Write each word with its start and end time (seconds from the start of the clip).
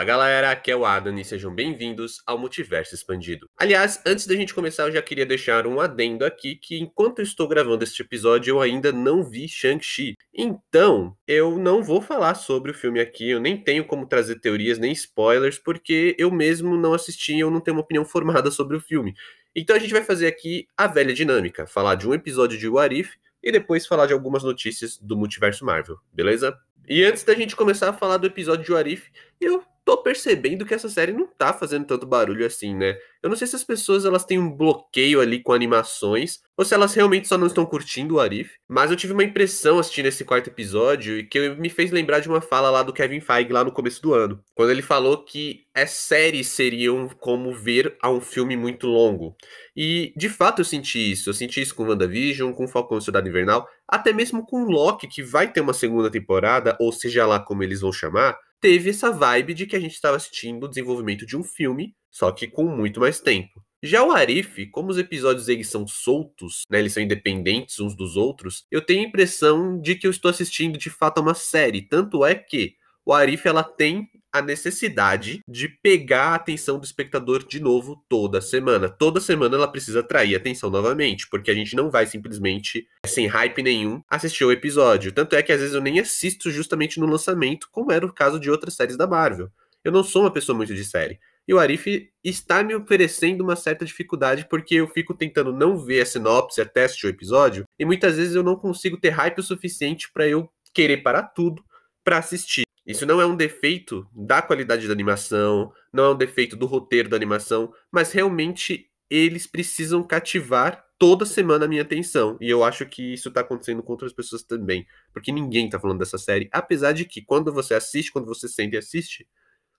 Fala 0.00 0.08
galera, 0.08 0.50
aqui 0.50 0.70
é 0.70 0.76
o 0.76 0.86
Adam 0.86 1.18
e 1.18 1.24
sejam 1.26 1.54
bem-vindos 1.54 2.22
ao 2.26 2.38
Multiverso 2.38 2.94
Expandido. 2.94 3.46
Aliás, 3.54 4.00
antes 4.06 4.26
da 4.26 4.34
gente 4.34 4.54
começar, 4.54 4.84
eu 4.84 4.92
já 4.92 5.02
queria 5.02 5.26
deixar 5.26 5.66
um 5.66 5.78
adendo 5.78 6.24
aqui 6.24 6.56
que 6.56 6.78
enquanto 6.78 7.20
estou 7.20 7.46
gravando 7.46 7.84
este 7.84 8.00
episódio, 8.00 8.52
eu 8.52 8.62
ainda 8.62 8.92
não 8.92 9.22
vi 9.22 9.46
Shang-Chi. 9.46 10.14
Então, 10.34 11.14
eu 11.28 11.58
não 11.58 11.82
vou 11.82 12.00
falar 12.00 12.34
sobre 12.34 12.70
o 12.70 12.74
filme 12.74 12.98
aqui, 12.98 13.28
eu 13.28 13.38
nem 13.38 13.62
tenho 13.62 13.84
como 13.84 14.06
trazer 14.06 14.40
teorias 14.40 14.78
nem 14.78 14.90
spoilers, 14.92 15.58
porque 15.58 16.16
eu 16.18 16.30
mesmo 16.30 16.78
não 16.78 16.94
assisti 16.94 17.34
e 17.34 17.40
eu 17.40 17.50
não 17.50 17.60
tenho 17.60 17.76
uma 17.76 17.82
opinião 17.82 18.06
formada 18.06 18.50
sobre 18.50 18.78
o 18.78 18.80
filme. 18.80 19.12
Então 19.54 19.76
a 19.76 19.78
gente 19.78 19.92
vai 19.92 20.02
fazer 20.02 20.28
aqui 20.28 20.66
a 20.78 20.86
velha 20.86 21.12
dinâmica, 21.12 21.66
falar 21.66 21.96
de 21.96 22.08
um 22.08 22.14
episódio 22.14 22.58
de 22.58 22.66
What 22.66 22.98
If 22.98 23.10
e 23.42 23.52
depois 23.52 23.86
falar 23.86 24.06
de 24.06 24.14
algumas 24.14 24.42
notícias 24.42 24.96
do 24.96 25.14
multiverso 25.14 25.62
Marvel, 25.62 25.98
beleza? 26.10 26.56
E 26.88 27.04
antes 27.04 27.22
da 27.24 27.34
gente 27.34 27.54
começar 27.56 27.88
a 27.88 27.92
falar 27.92 28.16
do 28.16 28.26
episódio 28.26 28.64
de 28.64 28.72
What 28.72 28.90
If, 28.92 29.06
eu 29.40 29.62
tô 29.84 29.96
percebendo 29.98 30.64
que 30.64 30.74
essa 30.74 30.88
série 30.88 31.12
não 31.12 31.26
tá 31.26 31.52
fazendo 31.52 31.84
tanto 31.84 32.06
barulho 32.06 32.46
assim, 32.46 32.74
né? 32.74 32.96
Eu 33.22 33.28
não 33.28 33.36
sei 33.36 33.46
se 33.46 33.56
as 33.56 33.64
pessoas 33.64 34.04
elas 34.04 34.24
têm 34.24 34.38
um 34.38 34.50
bloqueio 34.50 35.20
ali 35.20 35.42
com 35.42 35.52
animações 35.52 36.40
ou 36.56 36.64
se 36.64 36.74
elas 36.74 36.94
realmente 36.94 37.28
só 37.28 37.36
não 37.36 37.46
estão 37.46 37.66
curtindo 37.66 38.14
o 38.14 38.20
Arif, 38.20 38.52
mas 38.68 38.90
eu 38.90 38.96
tive 38.96 39.12
uma 39.12 39.24
impressão 39.24 39.78
assistindo 39.78 40.06
esse 40.06 40.24
quarto 40.24 40.48
episódio 40.48 41.18
e 41.18 41.24
que 41.24 41.50
me 41.50 41.68
fez 41.68 41.90
lembrar 41.90 42.20
de 42.20 42.28
uma 42.28 42.40
fala 42.40 42.70
lá 42.70 42.82
do 42.82 42.92
Kevin 42.92 43.20
Feige 43.20 43.52
lá 43.52 43.64
no 43.64 43.72
começo 43.72 44.00
do 44.00 44.14
ano, 44.14 44.42
quando 44.54 44.70
ele 44.70 44.80
falou 44.80 45.24
que 45.24 45.64
as 45.74 45.90
séries 45.90 46.48
seriam 46.48 47.08
como 47.18 47.52
ver 47.52 47.96
a 48.00 48.10
um 48.10 48.20
filme 48.20 48.56
muito 48.56 48.86
longo. 48.86 49.36
E 49.76 50.12
de 50.16 50.28
fato 50.28 50.60
eu 50.60 50.64
senti 50.64 51.12
isso, 51.12 51.30
eu 51.30 51.34
senti 51.34 51.60
isso 51.60 51.74
com 51.74 51.86
WandaVision, 51.86 52.52
com 52.52 52.68
Falcão 52.68 52.98
e 52.98 53.02
Cidade 53.02 53.28
Invernal, 53.28 53.66
até 53.90 54.12
mesmo 54.12 54.46
com 54.46 54.64
Loki, 54.64 55.08
que 55.08 55.22
vai 55.22 55.52
ter 55.52 55.60
uma 55.60 55.72
segunda 55.72 56.10
temporada, 56.10 56.76
ou 56.80 56.92
seja 56.92 57.26
lá 57.26 57.40
como 57.40 57.62
eles 57.62 57.80
vão 57.80 57.92
chamar, 57.92 58.38
teve 58.60 58.90
essa 58.90 59.10
vibe 59.10 59.54
de 59.54 59.66
que 59.66 59.74
a 59.74 59.80
gente 59.80 59.94
estava 59.94 60.16
assistindo 60.16 60.64
o 60.64 60.68
desenvolvimento 60.68 61.26
de 61.26 61.36
um 61.36 61.42
filme, 61.42 61.94
só 62.10 62.30
que 62.30 62.46
com 62.46 62.64
muito 62.64 63.00
mais 63.00 63.20
tempo. 63.20 63.60
Já 63.82 64.04
o 64.04 64.10
Arif, 64.10 64.66
como 64.66 64.90
os 64.90 64.98
episódios 64.98 65.48
eles 65.48 65.68
são 65.68 65.86
soltos, 65.86 66.64
né, 66.70 66.78
eles 66.78 66.92
são 66.92 67.02
independentes 67.02 67.80
uns 67.80 67.96
dos 67.96 68.14
outros, 68.14 68.66
eu 68.70 68.82
tenho 68.82 69.00
a 69.00 69.08
impressão 69.08 69.80
de 69.80 69.94
que 69.94 70.06
eu 70.06 70.10
estou 70.10 70.30
assistindo 70.30 70.78
de 70.78 70.90
fato 70.90 71.18
a 71.18 71.22
uma 71.22 71.34
série. 71.34 71.82
Tanto 71.82 72.24
é 72.24 72.34
que 72.34 72.74
o 73.04 73.12
Arif 73.12 73.46
ela 73.46 73.62
tem 73.62 74.08
a 74.32 74.40
necessidade 74.40 75.40
de 75.48 75.68
pegar 75.68 76.28
a 76.28 76.34
atenção 76.36 76.78
do 76.78 76.84
espectador 76.84 77.44
de 77.46 77.60
novo 77.60 78.04
toda 78.08 78.40
semana. 78.40 78.88
Toda 78.88 79.20
semana 79.20 79.56
ela 79.56 79.66
precisa 79.66 80.00
atrair 80.00 80.36
atenção 80.36 80.70
novamente, 80.70 81.28
porque 81.28 81.50
a 81.50 81.54
gente 81.54 81.74
não 81.74 81.90
vai 81.90 82.06
simplesmente, 82.06 82.86
sem 83.06 83.26
hype 83.26 83.62
nenhum, 83.62 84.00
assistir 84.08 84.44
o 84.44 84.52
episódio. 84.52 85.12
Tanto 85.12 85.34
é 85.34 85.42
que 85.42 85.52
às 85.52 85.60
vezes 85.60 85.74
eu 85.74 85.80
nem 85.80 85.98
assisto 85.98 86.50
justamente 86.50 87.00
no 87.00 87.06
lançamento, 87.06 87.68
como 87.72 87.90
era 87.90 88.06
o 88.06 88.12
caso 88.12 88.38
de 88.38 88.50
outras 88.50 88.74
séries 88.74 88.96
da 88.96 89.06
Marvel. 89.06 89.50
Eu 89.82 89.90
não 89.90 90.04
sou 90.04 90.22
uma 90.22 90.32
pessoa 90.32 90.56
muito 90.56 90.74
de 90.74 90.84
série. 90.84 91.18
E 91.48 91.54
o 91.54 91.58
Arif 91.58 92.08
está 92.22 92.62
me 92.62 92.74
oferecendo 92.76 93.40
uma 93.40 93.56
certa 93.56 93.84
dificuldade 93.84 94.46
porque 94.48 94.76
eu 94.76 94.86
fico 94.86 95.14
tentando 95.14 95.52
não 95.52 95.76
ver 95.76 96.02
a 96.02 96.06
sinopse 96.06 96.60
até 96.60 96.84
assistir 96.84 97.06
o 97.06 97.10
episódio 97.10 97.64
e 97.76 97.84
muitas 97.84 98.16
vezes 98.16 98.36
eu 98.36 98.42
não 98.44 98.54
consigo 98.54 98.96
ter 98.96 99.08
hype 99.08 99.38
o 99.38 99.42
suficiente 99.42 100.12
para 100.12 100.28
eu 100.28 100.48
querer 100.72 100.98
parar 100.98 101.24
tudo 101.24 101.64
para 102.04 102.18
assistir. 102.18 102.62
Isso 102.90 103.06
não 103.06 103.20
é 103.20 103.26
um 103.26 103.36
defeito 103.36 104.04
da 104.12 104.42
qualidade 104.42 104.86
da 104.88 104.92
animação, 104.92 105.72
não 105.92 106.04
é 106.04 106.10
um 106.10 106.16
defeito 106.16 106.56
do 106.56 106.66
roteiro 106.66 107.08
da 107.08 107.16
animação, 107.16 107.72
mas 107.90 108.10
realmente 108.10 108.90
eles 109.08 109.46
precisam 109.46 110.02
cativar 110.02 110.84
toda 110.98 111.24
semana 111.24 111.66
a 111.66 111.68
minha 111.68 111.82
atenção. 111.82 112.36
E 112.40 112.50
eu 112.50 112.64
acho 112.64 112.84
que 112.86 113.14
isso 113.14 113.30
tá 113.30 113.42
acontecendo 113.42 113.80
com 113.80 113.92
outras 113.92 114.12
pessoas 114.12 114.42
também. 114.42 114.84
Porque 115.12 115.30
ninguém 115.30 115.68
tá 115.68 115.78
falando 115.78 116.00
dessa 116.00 116.18
série. 116.18 116.48
Apesar 116.52 116.90
de 116.92 117.04
que 117.04 117.22
quando 117.22 117.52
você 117.52 117.74
assiste, 117.74 118.10
quando 118.10 118.26
você 118.26 118.48
sente 118.48 118.74
e 118.74 118.78
assiste, 118.78 119.26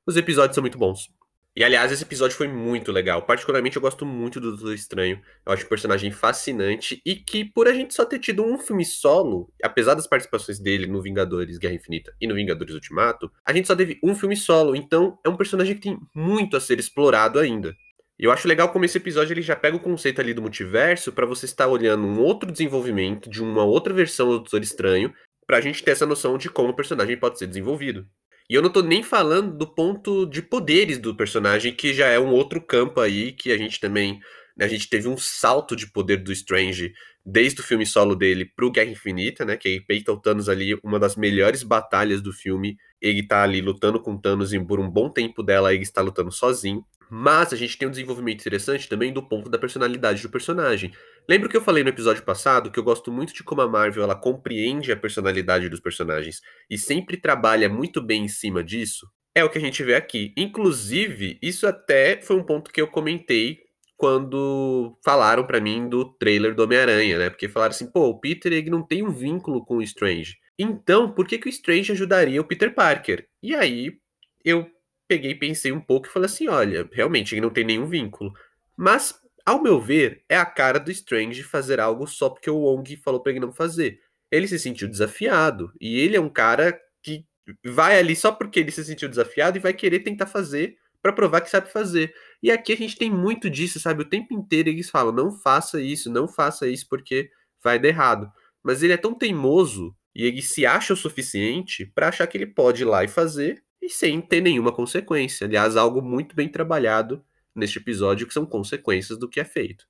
os 0.05 0.15
episódios 0.15 0.55
são 0.55 0.61
muito 0.61 0.77
bons. 0.77 1.11
E 1.53 1.65
aliás, 1.65 1.91
esse 1.91 2.03
episódio 2.03 2.37
foi 2.37 2.47
muito 2.47 2.93
legal. 2.93 3.23
Particularmente 3.23 3.75
eu 3.75 3.81
gosto 3.81 4.05
muito 4.05 4.39
do 4.39 4.51
Doutor 4.51 4.73
Estranho. 4.73 5.21
Eu 5.45 5.51
acho 5.51 5.65
um 5.65 5.69
personagem 5.69 6.09
fascinante 6.09 7.01
e 7.05 7.13
que, 7.13 7.43
por 7.43 7.67
a 7.67 7.73
gente 7.73 7.93
só 7.93 8.05
ter 8.05 8.19
tido 8.19 8.41
um 8.41 8.57
filme 8.57 8.85
solo, 8.85 9.51
apesar 9.61 9.93
das 9.93 10.07
participações 10.07 10.59
dele 10.59 10.87
no 10.87 11.01
Vingadores 11.01 11.57
Guerra 11.57 11.73
Infinita 11.73 12.15
e 12.21 12.27
no 12.27 12.35
Vingadores 12.35 12.73
Ultimato, 12.73 13.29
a 13.45 13.51
gente 13.51 13.67
só 13.67 13.75
teve 13.75 13.99
um 14.01 14.15
filme 14.15 14.37
solo. 14.37 14.77
Então 14.77 15.19
é 15.25 15.29
um 15.29 15.35
personagem 15.35 15.75
que 15.75 15.81
tem 15.81 15.99
muito 16.15 16.55
a 16.55 16.61
ser 16.61 16.79
explorado 16.79 17.37
ainda. 17.37 17.75
E 18.17 18.23
eu 18.23 18.31
acho 18.31 18.47
legal 18.47 18.69
como 18.69 18.85
esse 18.85 18.97
episódio 18.97 19.33
ele 19.33 19.41
já 19.41 19.55
pega 19.55 19.75
o 19.75 19.79
conceito 19.79 20.21
ali 20.21 20.33
do 20.33 20.41
multiverso 20.41 21.11
para 21.11 21.25
você 21.25 21.45
estar 21.45 21.67
olhando 21.67 22.05
um 22.05 22.21
outro 22.21 22.49
desenvolvimento 22.49 23.29
de 23.29 23.41
uma 23.43 23.65
outra 23.65 23.93
versão 23.93 24.27
do 24.27 24.37
Doutor 24.37 24.61
Estranho, 24.61 25.13
pra 25.45 25.59
gente 25.59 25.83
ter 25.83 25.91
essa 25.91 26.05
noção 26.05 26.37
de 26.37 26.49
como 26.49 26.69
o 26.69 26.75
personagem 26.75 27.17
pode 27.17 27.37
ser 27.37 27.47
desenvolvido. 27.47 28.07
E 28.51 28.53
eu 28.53 28.61
não 28.61 28.69
tô 28.69 28.81
nem 28.81 29.01
falando 29.01 29.57
do 29.57 29.65
ponto 29.65 30.25
de 30.25 30.41
poderes 30.41 30.99
do 30.99 31.15
personagem, 31.15 31.73
que 31.73 31.93
já 31.93 32.07
é 32.07 32.19
um 32.19 32.31
outro 32.31 32.61
campo 32.61 32.99
aí, 32.99 33.31
que 33.31 33.49
a 33.49 33.57
gente 33.57 33.79
também. 33.79 34.19
Né, 34.57 34.65
a 34.65 34.67
gente 34.67 34.89
teve 34.89 35.07
um 35.07 35.15
salto 35.15 35.73
de 35.73 35.89
poder 35.89 36.17
do 36.17 36.33
Strange 36.33 36.91
desde 37.25 37.61
o 37.61 37.63
filme 37.63 37.85
solo 37.85 38.13
dele 38.13 38.43
pro 38.43 38.69
Guerra 38.69 38.89
Infinita, 38.91 39.45
né? 39.45 39.55
Que 39.55 39.69
ele 39.69 39.79
peita 39.79 40.11
o 40.11 40.19
Thanos 40.19 40.49
ali, 40.49 40.77
uma 40.83 40.99
das 40.99 41.15
melhores 41.15 41.63
batalhas 41.63 42.21
do 42.21 42.33
filme. 42.33 42.75
Ele 42.99 43.25
tá 43.25 43.41
ali 43.41 43.61
lutando 43.61 44.01
com 44.01 44.19
Thanos 44.19 44.51
e 44.51 44.59
por 44.59 44.81
um 44.81 44.89
bom 44.89 45.09
tempo 45.09 45.41
dela 45.41 45.73
ele 45.73 45.83
está 45.83 46.01
lutando 46.01 46.29
sozinho. 46.29 46.85
Mas 47.13 47.51
a 47.51 47.57
gente 47.57 47.77
tem 47.77 47.89
um 47.89 47.91
desenvolvimento 47.91 48.39
interessante 48.39 48.87
também 48.87 49.11
do 49.11 49.21
ponto 49.21 49.49
da 49.49 49.57
personalidade 49.57 50.21
do 50.21 50.29
personagem. 50.29 50.93
Lembra 51.27 51.49
que 51.49 51.57
eu 51.57 51.61
falei 51.61 51.83
no 51.83 51.89
episódio 51.89 52.23
passado 52.23 52.71
que 52.71 52.79
eu 52.79 52.83
gosto 52.85 53.11
muito 53.11 53.33
de 53.33 53.43
como 53.43 53.59
a 53.59 53.67
Marvel 53.67 54.03
ela 54.03 54.15
compreende 54.15 54.93
a 54.93 54.95
personalidade 54.95 55.67
dos 55.67 55.81
personagens 55.81 56.39
e 56.69 56.77
sempre 56.77 57.17
trabalha 57.17 57.67
muito 57.67 58.01
bem 58.01 58.23
em 58.23 58.29
cima 58.29 58.63
disso? 58.63 59.05
É 59.35 59.43
o 59.43 59.49
que 59.49 59.57
a 59.57 59.61
gente 59.61 59.83
vê 59.83 59.93
aqui. 59.93 60.33
Inclusive, 60.37 61.37
isso 61.41 61.67
até 61.67 62.21
foi 62.21 62.37
um 62.37 62.45
ponto 62.45 62.71
que 62.71 62.79
eu 62.79 62.87
comentei 62.87 63.59
quando 63.97 64.97
falaram 65.03 65.45
para 65.45 65.59
mim 65.59 65.89
do 65.89 66.05
trailer 66.05 66.55
do 66.55 66.63
Homem-Aranha, 66.63 67.17
né? 67.19 67.29
Porque 67.29 67.49
falaram 67.49 67.71
assim, 67.71 67.91
pô, 67.91 68.07
o 68.07 68.21
Peter 68.21 68.53
ele 68.53 68.69
não 68.69 68.87
tem 68.87 69.03
um 69.03 69.11
vínculo 69.11 69.65
com 69.65 69.77
o 69.77 69.83
Strange. 69.83 70.37
Então, 70.57 71.11
por 71.11 71.27
que, 71.27 71.37
que 71.37 71.47
o 71.47 71.49
Strange 71.49 71.91
ajudaria 71.91 72.39
o 72.39 72.47
Peter 72.47 72.73
Parker? 72.73 73.27
E 73.43 73.53
aí 73.53 73.97
eu 74.45 74.65
peguei, 75.11 75.35
pensei 75.35 75.73
um 75.73 75.81
pouco 75.81 76.07
e 76.07 76.09
falei 76.09 76.27
assim: 76.27 76.47
olha, 76.47 76.87
realmente 76.93 77.35
ele 77.35 77.41
não 77.41 77.49
tem 77.49 77.65
nenhum 77.65 77.85
vínculo. 77.85 78.33
Mas, 78.77 79.13
ao 79.45 79.61
meu 79.61 79.79
ver, 79.81 80.23
é 80.29 80.37
a 80.37 80.45
cara 80.45 80.79
do 80.79 80.89
Strange 80.89 81.43
fazer 81.43 81.81
algo 81.81 82.07
só 82.07 82.29
porque 82.29 82.49
o 82.49 82.59
Wong 82.59 82.95
falou 82.97 83.21
pra 83.21 83.31
ele 83.33 83.41
não 83.41 83.51
fazer. 83.51 83.99
Ele 84.31 84.47
se 84.47 84.57
sentiu 84.57 84.87
desafiado. 84.87 85.73
E 85.81 85.99
ele 85.99 86.15
é 86.15 86.21
um 86.21 86.29
cara 86.29 86.79
que 87.03 87.25
vai 87.65 87.99
ali 87.99 88.15
só 88.15 88.31
porque 88.31 88.61
ele 88.61 88.71
se 88.71 88.85
sentiu 88.85 89.09
desafiado 89.09 89.57
e 89.57 89.61
vai 89.61 89.73
querer 89.73 89.99
tentar 89.99 90.27
fazer 90.27 90.77
para 91.01 91.11
provar 91.11 91.41
que 91.41 91.49
sabe 91.49 91.69
fazer. 91.69 92.13
E 92.41 92.49
aqui 92.49 92.71
a 92.71 92.77
gente 92.77 92.95
tem 92.97 93.11
muito 93.11 93.49
disso, 93.49 93.79
sabe? 93.79 94.03
O 94.03 94.09
tempo 94.09 94.33
inteiro 94.33 94.69
eles 94.69 94.89
falam: 94.89 95.11
não 95.11 95.29
faça 95.29 95.81
isso, 95.81 96.09
não 96.09 96.25
faça 96.25 96.69
isso 96.69 96.87
porque 96.87 97.29
vai 97.61 97.77
dar 97.77 97.89
errado. 97.89 98.31
Mas 98.63 98.81
ele 98.81 98.93
é 98.93 98.97
tão 98.97 99.13
teimoso 99.13 99.93
e 100.15 100.23
ele 100.25 100.41
se 100.41 100.65
acha 100.65 100.93
o 100.93 100.97
suficiente 100.97 101.85
para 101.85 102.07
achar 102.07 102.27
que 102.27 102.37
ele 102.37 102.47
pode 102.47 102.83
ir 102.83 102.85
lá 102.85 103.03
e 103.03 103.09
fazer 103.09 103.61
e 103.81 103.89
sem 103.89 104.21
ter 104.21 104.41
nenhuma 104.41 104.71
consequência. 104.71 105.47
Aliás, 105.47 105.75
algo 105.75 106.01
muito 106.01 106.35
bem 106.35 106.47
trabalhado 106.47 107.23
neste 107.55 107.79
episódio, 107.79 108.27
que 108.27 108.33
são 108.33 108.45
consequências 108.45 109.17
do 109.17 109.27
que 109.27 109.39
é 109.39 109.45
feito. 109.45 109.87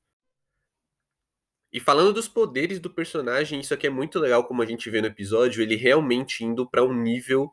E 1.73 1.79
falando 1.79 2.13
dos 2.13 2.27
poderes 2.27 2.79
do 2.79 2.89
personagem, 2.89 3.59
isso 3.59 3.73
aqui 3.73 3.87
é 3.87 3.89
muito 3.89 4.19
legal, 4.19 4.43
como 4.43 4.61
a 4.61 4.65
gente 4.65 4.89
vê 4.89 4.99
no 4.99 5.07
episódio, 5.07 5.61
ele 5.61 5.75
realmente 5.75 6.43
indo 6.43 6.69
para 6.69 6.83
um 6.83 6.93
nível 6.93 7.49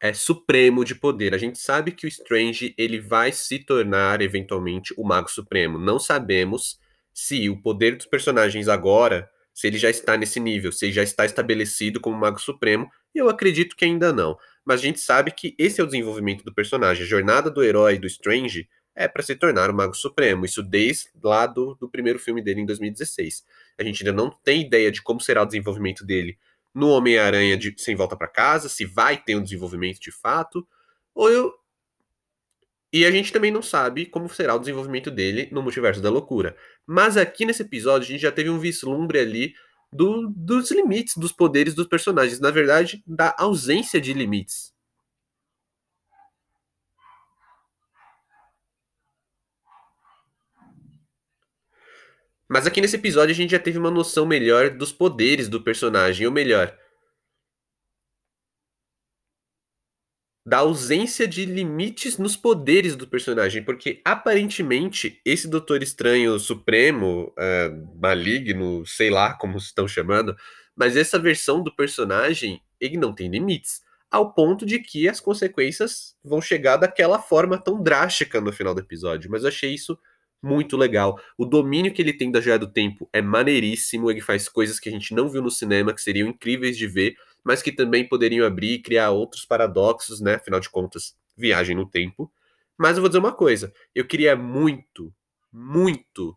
é, 0.00 0.12
supremo 0.12 0.84
de 0.84 0.96
poder. 0.96 1.32
A 1.32 1.38
gente 1.38 1.58
sabe 1.58 1.92
que 1.92 2.04
o 2.04 2.08
Strange 2.08 2.74
ele 2.76 2.98
vai 2.98 3.30
se 3.30 3.60
tornar 3.60 4.20
eventualmente 4.20 4.92
o 4.96 5.04
Mago 5.04 5.30
Supremo. 5.30 5.78
Não 5.78 6.00
sabemos 6.00 6.80
se 7.14 7.48
o 7.48 7.60
poder 7.62 7.96
dos 7.96 8.06
personagens 8.06 8.66
agora, 8.66 9.30
se 9.54 9.66
ele 9.66 9.78
já 9.78 9.90
está 9.90 10.16
nesse 10.16 10.40
nível, 10.40 10.72
se 10.72 10.86
ele 10.86 10.92
já 10.92 11.02
está 11.02 11.24
estabelecido 11.24 12.00
como 12.00 12.16
Mago 12.16 12.40
Supremo. 12.40 12.88
Eu 13.14 13.28
acredito 13.28 13.76
que 13.76 13.84
ainda 13.84 14.12
não 14.12 14.38
mas 14.64 14.80
a 14.80 14.82
gente 14.82 15.00
sabe 15.00 15.32
que 15.32 15.54
esse 15.58 15.80
é 15.80 15.84
o 15.84 15.86
desenvolvimento 15.86 16.44
do 16.44 16.54
personagem. 16.54 17.04
A 17.04 17.08
jornada 17.08 17.50
do 17.50 17.62
herói 17.62 17.98
do 17.98 18.06
Strange 18.06 18.68
é 18.94 19.08
para 19.08 19.22
se 19.22 19.34
tornar 19.34 19.70
o 19.70 19.74
Mago 19.74 19.94
Supremo. 19.94 20.44
Isso 20.44 20.62
desde 20.62 21.10
lá 21.22 21.46
do, 21.46 21.74
do 21.74 21.88
primeiro 21.88 22.18
filme 22.18 22.42
dele 22.42 22.60
em 22.60 22.66
2016. 22.66 23.44
A 23.78 23.82
gente 23.82 24.02
ainda 24.02 24.12
não 24.12 24.30
tem 24.30 24.62
ideia 24.62 24.90
de 24.90 25.02
como 25.02 25.20
será 25.20 25.42
o 25.42 25.46
desenvolvimento 25.46 26.04
dele 26.04 26.38
no 26.74 26.88
Homem-Aranha 26.88 27.56
de 27.56 27.74
Sem 27.76 27.94
Volta 27.94 28.16
para 28.16 28.28
Casa, 28.28 28.68
se 28.68 28.86
vai 28.86 29.16
ter 29.16 29.36
um 29.36 29.42
desenvolvimento 29.42 30.00
de 30.00 30.10
fato, 30.10 30.66
ou 31.14 31.30
eu... 31.30 31.54
E 32.92 33.06
a 33.06 33.10
gente 33.10 33.32
também 33.32 33.50
não 33.50 33.62
sabe 33.62 34.04
como 34.04 34.28
será 34.28 34.54
o 34.54 34.58
desenvolvimento 34.58 35.10
dele 35.10 35.48
no 35.50 35.62
Multiverso 35.62 36.02
da 36.02 36.10
Loucura. 36.10 36.54
Mas 36.86 37.16
aqui 37.16 37.46
nesse 37.46 37.62
episódio 37.62 38.06
a 38.06 38.10
gente 38.10 38.20
já 38.20 38.30
teve 38.30 38.50
um 38.50 38.58
vislumbre 38.58 39.18
ali 39.18 39.54
do, 39.92 40.28
dos 40.28 40.70
limites 40.70 41.16
dos 41.16 41.32
poderes 41.32 41.74
dos 41.74 41.86
personagens, 41.86 42.38
na 42.38 42.50
verdade, 42.50 43.02
da 43.06 43.34
ausência 43.38 44.00
de 44.00 44.12
limites. 44.12 44.72
Mas 52.48 52.66
aqui 52.66 52.82
nesse 52.82 52.96
episódio 52.96 53.32
a 53.32 53.34
gente 53.34 53.52
já 53.52 53.58
teve 53.58 53.78
uma 53.78 53.90
noção 53.90 54.26
melhor 54.26 54.68
dos 54.68 54.92
poderes 54.92 55.48
do 55.48 55.62
personagem, 55.62 56.26
ou 56.26 56.32
melhor, 56.32 56.76
da 60.44 60.58
ausência 60.58 61.26
de 61.26 61.44
limites 61.44 62.18
nos 62.18 62.36
poderes 62.36 62.96
do 62.96 63.06
personagem, 63.06 63.62
porque 63.62 64.00
aparentemente 64.04 65.20
esse 65.24 65.46
Doutor 65.48 65.82
Estranho 65.82 66.38
Supremo, 66.38 67.32
uh, 67.38 68.00
maligno, 68.00 68.84
sei 68.84 69.08
lá 69.08 69.34
como 69.34 69.56
estão 69.56 69.86
chamando, 69.86 70.36
mas 70.74 70.96
essa 70.96 71.18
versão 71.18 71.62
do 71.62 71.74
personagem, 71.74 72.60
ele 72.80 72.96
não 72.96 73.14
tem 73.14 73.28
limites, 73.28 73.82
ao 74.10 74.34
ponto 74.34 74.66
de 74.66 74.78
que 74.78 75.08
as 75.08 75.20
consequências 75.20 76.14
vão 76.22 76.40
chegar 76.40 76.76
daquela 76.76 77.18
forma 77.18 77.56
tão 77.56 77.82
drástica 77.82 78.40
no 78.40 78.52
final 78.52 78.74
do 78.74 78.80
episódio. 78.80 79.30
Mas 79.30 79.42
eu 79.42 79.48
achei 79.48 79.72
isso 79.72 79.98
muito 80.42 80.76
legal. 80.76 81.18
O 81.38 81.46
domínio 81.46 81.92
que 81.94 82.02
ele 82.02 82.12
tem 82.12 82.30
da 82.30 82.40
Joia 82.40 82.58
do 82.58 82.70
Tempo 82.70 83.08
é 83.12 83.22
maneiríssimo, 83.22 84.10
ele 84.10 84.20
faz 84.20 84.48
coisas 84.48 84.80
que 84.80 84.88
a 84.88 84.92
gente 84.92 85.14
não 85.14 85.30
viu 85.30 85.40
no 85.40 85.50
cinema, 85.50 85.94
que 85.94 86.02
seriam 86.02 86.28
incríveis 86.28 86.76
de 86.76 86.86
ver, 86.86 87.16
mas 87.44 87.62
que 87.62 87.72
também 87.72 88.08
poderiam 88.08 88.46
abrir 88.46 88.74
e 88.74 88.82
criar 88.82 89.10
outros 89.10 89.44
paradoxos, 89.44 90.20
né? 90.20 90.34
Afinal 90.34 90.60
de 90.60 90.70
contas, 90.70 91.16
viagem 91.36 91.76
no 91.76 91.88
tempo. 91.88 92.32
Mas 92.78 92.96
eu 92.96 93.02
vou 93.02 93.08
dizer 93.08 93.18
uma 93.18 93.32
coisa, 93.32 93.72
eu 93.94 94.06
queria 94.06 94.34
muito, 94.36 95.14
muito 95.52 96.36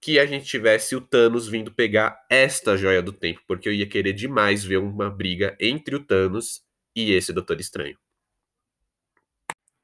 que 0.00 0.18
a 0.18 0.26
gente 0.26 0.44
tivesse 0.44 0.94
o 0.94 1.00
Thanos 1.00 1.48
vindo 1.48 1.72
pegar 1.72 2.26
esta 2.28 2.76
joia 2.76 3.00
do 3.00 3.12
tempo, 3.12 3.40
porque 3.46 3.68
eu 3.68 3.72
ia 3.72 3.86
querer 3.86 4.12
demais 4.12 4.62
ver 4.62 4.76
uma 4.76 5.08
briga 5.10 5.56
entre 5.58 5.96
o 5.96 6.00
Thanos 6.04 6.62
e 6.94 7.12
esse 7.12 7.32
Doutor 7.32 7.58
Estranho. 7.58 7.96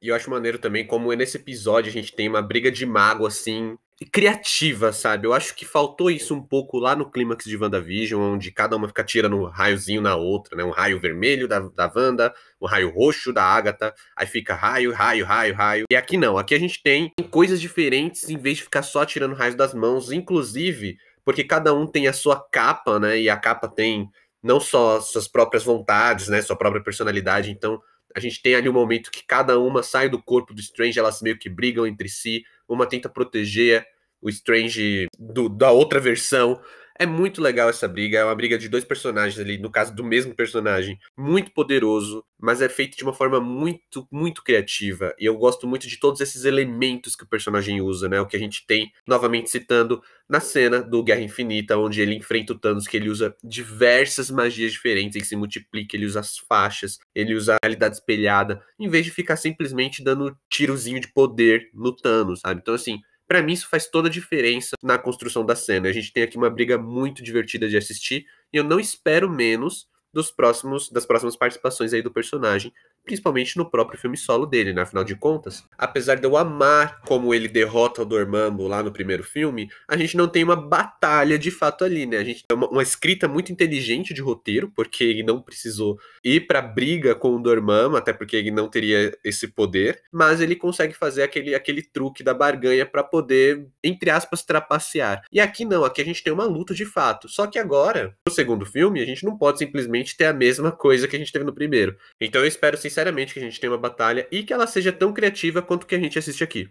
E 0.02 0.08
eu 0.08 0.14
acho 0.14 0.30
maneiro 0.30 0.58
também 0.58 0.86
como 0.86 1.12
nesse 1.12 1.36
episódio 1.36 1.90
a 1.90 1.92
gente 1.92 2.14
tem 2.14 2.28
uma 2.28 2.40
briga 2.40 2.70
de 2.70 2.86
mago, 2.86 3.26
assim, 3.26 3.76
criativa, 4.10 4.92
sabe? 4.92 5.26
Eu 5.26 5.34
acho 5.34 5.54
que 5.54 5.66
faltou 5.66 6.10
isso 6.10 6.34
um 6.34 6.42
pouco 6.42 6.78
lá 6.78 6.96
no 6.96 7.10
clímax 7.10 7.44
de 7.44 7.56
WandaVision, 7.56 8.18
onde 8.34 8.50
cada 8.50 8.74
uma 8.76 8.88
fica 8.88 9.04
tirando 9.04 9.36
um 9.36 9.44
raiozinho 9.44 10.00
na 10.00 10.16
outra, 10.16 10.56
né? 10.56 10.64
Um 10.64 10.70
raio 10.70 10.98
vermelho 10.98 11.46
da, 11.46 11.60
da 11.60 11.92
Wanda, 11.94 12.32
um 12.58 12.66
raio 12.66 12.88
roxo 12.90 13.30
da 13.32 13.44
Agatha, 13.44 13.94
aí 14.16 14.26
fica 14.26 14.54
raio, 14.54 14.92
raio, 14.92 15.26
raio, 15.26 15.54
raio. 15.54 15.84
E 15.90 15.96
aqui 15.96 16.16
não, 16.16 16.38
aqui 16.38 16.54
a 16.54 16.58
gente 16.58 16.82
tem 16.82 17.12
coisas 17.30 17.60
diferentes 17.60 18.28
em 18.30 18.38
vez 18.38 18.56
de 18.56 18.64
ficar 18.64 18.82
só 18.82 19.04
tirando 19.04 19.34
raios 19.34 19.54
das 19.54 19.74
mãos, 19.74 20.10
inclusive 20.10 20.96
porque 21.22 21.44
cada 21.44 21.74
um 21.74 21.86
tem 21.86 22.08
a 22.08 22.12
sua 22.14 22.40
capa, 22.50 22.98
né? 22.98 23.20
E 23.20 23.28
a 23.28 23.36
capa 23.36 23.68
tem 23.68 24.08
não 24.42 24.58
só 24.58 25.00
suas 25.00 25.28
próprias 25.28 25.62
vontades, 25.62 26.28
né? 26.28 26.40
Sua 26.40 26.56
própria 26.56 26.82
personalidade, 26.82 27.50
então 27.50 27.80
a 28.14 28.20
gente 28.20 28.42
tem 28.42 28.54
ali 28.54 28.68
um 28.68 28.72
momento 28.72 29.10
que 29.10 29.24
cada 29.24 29.58
uma 29.58 29.82
sai 29.82 30.08
do 30.08 30.22
corpo 30.22 30.52
do 30.52 30.60
Strange, 30.60 30.98
elas 30.98 31.22
meio 31.22 31.38
que 31.38 31.48
brigam 31.48 31.86
entre 31.86 32.08
si, 32.08 32.44
uma 32.68 32.86
tenta 32.86 33.08
proteger 33.08 33.86
o 34.20 34.28
Strange 34.28 35.06
do, 35.18 35.48
da 35.48 35.70
outra 35.70 35.98
versão, 35.98 36.60
é 37.00 37.06
muito 37.06 37.40
legal 37.40 37.70
essa 37.70 37.88
briga, 37.88 38.18
é 38.18 38.24
uma 38.24 38.34
briga 38.34 38.58
de 38.58 38.68
dois 38.68 38.84
personagens 38.84 39.40
ali, 39.40 39.56
no 39.56 39.70
caso 39.70 39.94
do 39.94 40.04
mesmo 40.04 40.34
personagem, 40.34 40.98
muito 41.16 41.50
poderoso, 41.50 42.22
mas 42.38 42.60
é 42.60 42.68
feito 42.68 42.94
de 42.94 43.02
uma 43.02 43.14
forma 43.14 43.40
muito, 43.40 44.06
muito 44.12 44.44
criativa. 44.44 45.14
E 45.18 45.24
eu 45.24 45.34
gosto 45.38 45.66
muito 45.66 45.88
de 45.88 45.98
todos 45.98 46.20
esses 46.20 46.44
elementos 46.44 47.16
que 47.16 47.24
o 47.24 47.26
personagem 47.26 47.80
usa, 47.80 48.06
né? 48.06 48.20
O 48.20 48.26
que 48.26 48.36
a 48.36 48.38
gente 48.38 48.66
tem, 48.66 48.92
novamente 49.08 49.48
citando, 49.48 50.02
na 50.28 50.40
cena 50.40 50.82
do 50.82 51.02
Guerra 51.02 51.22
Infinita, 51.22 51.78
onde 51.78 52.02
ele 52.02 52.14
enfrenta 52.14 52.52
o 52.52 52.58
Thanos, 52.58 52.86
que 52.86 52.98
ele 52.98 53.08
usa 53.08 53.34
diversas 53.42 54.30
magias 54.30 54.70
diferentes, 54.70 55.16
ele 55.16 55.24
se 55.24 55.36
multiplica, 55.36 55.96
ele 55.96 56.04
usa 56.04 56.20
as 56.20 56.36
faixas, 56.36 56.98
ele 57.14 57.34
usa 57.34 57.54
a 57.54 57.58
realidade 57.64 57.94
espelhada, 57.94 58.62
em 58.78 58.90
vez 58.90 59.06
de 59.06 59.10
ficar 59.10 59.36
simplesmente 59.36 60.04
dando 60.04 60.36
tirozinho 60.50 61.00
de 61.00 61.08
poder 61.08 61.70
no 61.72 61.96
Thanos, 61.96 62.40
sabe? 62.40 62.60
Então, 62.60 62.74
assim, 62.74 63.00
para 63.30 63.44
mim, 63.44 63.52
isso 63.52 63.68
faz 63.68 63.86
toda 63.86 64.08
a 64.08 64.10
diferença 64.10 64.74
na 64.82 64.98
construção 64.98 65.46
da 65.46 65.54
cena. 65.54 65.88
A 65.88 65.92
gente 65.92 66.12
tem 66.12 66.24
aqui 66.24 66.36
uma 66.36 66.50
briga 66.50 66.76
muito 66.76 67.22
divertida 67.22 67.68
de 67.68 67.76
assistir 67.76 68.26
e 68.52 68.56
eu 68.56 68.64
não 68.64 68.80
espero 68.80 69.30
menos 69.30 69.86
dos 70.12 70.32
próximos 70.32 70.90
das 70.90 71.06
próximas 71.06 71.36
participações 71.36 71.92
aí 71.92 72.02
do 72.02 72.10
personagem, 72.10 72.72
principalmente 73.10 73.56
no 73.56 73.68
próprio 73.68 73.98
filme 73.98 74.16
solo 74.16 74.46
dele, 74.46 74.72
né? 74.72 74.82
Afinal 74.82 75.02
de 75.02 75.16
contas, 75.16 75.64
apesar 75.76 76.14
de 76.14 76.24
eu 76.24 76.36
amar 76.36 77.00
como 77.00 77.34
ele 77.34 77.48
derrota 77.48 78.02
o 78.02 78.04
Dormammu 78.04 78.68
lá 78.68 78.84
no 78.84 78.92
primeiro 78.92 79.24
filme, 79.24 79.68
a 79.88 79.96
gente 79.96 80.16
não 80.16 80.28
tem 80.28 80.44
uma 80.44 80.54
batalha 80.54 81.36
de 81.36 81.50
fato 81.50 81.84
ali, 81.84 82.06
né? 82.06 82.18
A 82.18 82.24
gente 82.24 82.44
tem 82.46 82.56
uma, 82.56 82.68
uma 82.68 82.82
escrita 82.84 83.26
muito 83.26 83.50
inteligente 83.50 84.14
de 84.14 84.20
roteiro, 84.20 84.70
porque 84.76 85.02
ele 85.02 85.24
não 85.24 85.42
precisou 85.42 85.98
ir 86.24 86.46
pra 86.46 86.62
briga 86.62 87.16
com 87.16 87.34
o 87.34 87.42
Dormammu, 87.42 87.96
até 87.96 88.12
porque 88.12 88.36
ele 88.36 88.52
não 88.52 88.68
teria 88.68 89.12
esse 89.24 89.48
poder, 89.48 90.00
mas 90.12 90.40
ele 90.40 90.54
consegue 90.54 90.94
fazer 90.94 91.24
aquele, 91.24 91.52
aquele 91.52 91.82
truque 91.82 92.22
da 92.22 92.32
barganha 92.32 92.86
para 92.86 93.02
poder, 93.02 93.66
entre 93.82 94.08
aspas, 94.08 94.44
trapacear. 94.44 95.24
E 95.32 95.40
aqui 95.40 95.64
não, 95.64 95.84
aqui 95.84 96.00
a 96.00 96.04
gente 96.04 96.22
tem 96.22 96.32
uma 96.32 96.44
luta 96.44 96.72
de 96.72 96.84
fato. 96.84 97.28
Só 97.28 97.48
que 97.48 97.58
agora, 97.58 98.14
no 98.24 98.32
segundo 98.32 98.64
filme, 98.64 99.02
a 99.02 99.04
gente 99.04 99.24
não 99.24 99.36
pode 99.36 99.58
simplesmente 99.58 100.16
ter 100.16 100.26
a 100.26 100.32
mesma 100.32 100.70
coisa 100.70 101.08
que 101.08 101.16
a 101.16 101.18
gente 101.18 101.32
teve 101.32 101.44
no 101.44 101.52
primeiro. 101.52 101.96
Então 102.20 102.40
eu 102.40 102.46
espero, 102.46 102.76
sinceramente, 102.76 102.99
sinceramente 103.00 103.32
que 103.32 103.40
a 103.40 103.42
gente 103.42 103.58
tenha 103.58 103.72
uma 103.72 103.78
batalha 103.78 104.26
e 104.30 104.42
que 104.42 104.52
ela 104.52 104.66
seja 104.66 104.92
tão 104.92 105.12
criativa 105.12 105.62
quanto 105.62 105.86
que 105.86 105.94
a 105.94 105.98
gente 105.98 106.18
assiste 106.18 106.44
aqui. 106.44 106.68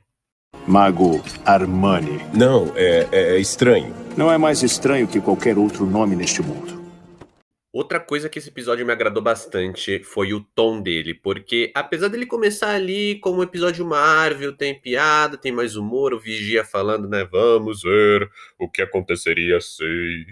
Mago 0.68 1.24
Armani. 1.46 2.20
Não, 2.34 2.72
é, 2.76 3.08
é, 3.12 3.36
é 3.36 3.40
estranho. 3.40 3.94
Não 4.16 4.32
é 4.32 4.38
mais 4.38 4.62
estranho 4.62 5.08
que 5.08 5.20
qualquer 5.20 5.58
outro 5.58 5.86
nome 5.86 6.16
neste 6.16 6.42
mundo. 6.42 6.79
Outra 7.72 8.00
coisa 8.00 8.28
que 8.28 8.40
esse 8.40 8.50
episódio 8.50 8.84
me 8.84 8.92
agradou 8.92 9.22
bastante 9.22 10.04
foi 10.04 10.34
o 10.34 10.44
tom 10.44 10.82
dele, 10.82 11.14
porque 11.14 11.72
apesar 11.76 12.08
dele 12.08 12.26
começar 12.26 12.72
ali 12.72 13.20
como 13.20 13.42
um 13.42 13.44
episódio 13.44 13.86
Marvel, 13.86 14.58
tem 14.58 14.74
piada, 14.74 15.38
tem 15.38 15.52
mais 15.52 15.76
humor, 15.76 16.12
o 16.12 16.20
Vigia 16.20 16.64
falando, 16.64 17.08
né, 17.08 17.24
vamos 17.32 17.84
ver 17.84 18.28
o 18.58 18.68
que 18.68 18.82
aconteceria 18.82 19.62
se... 19.62 20.26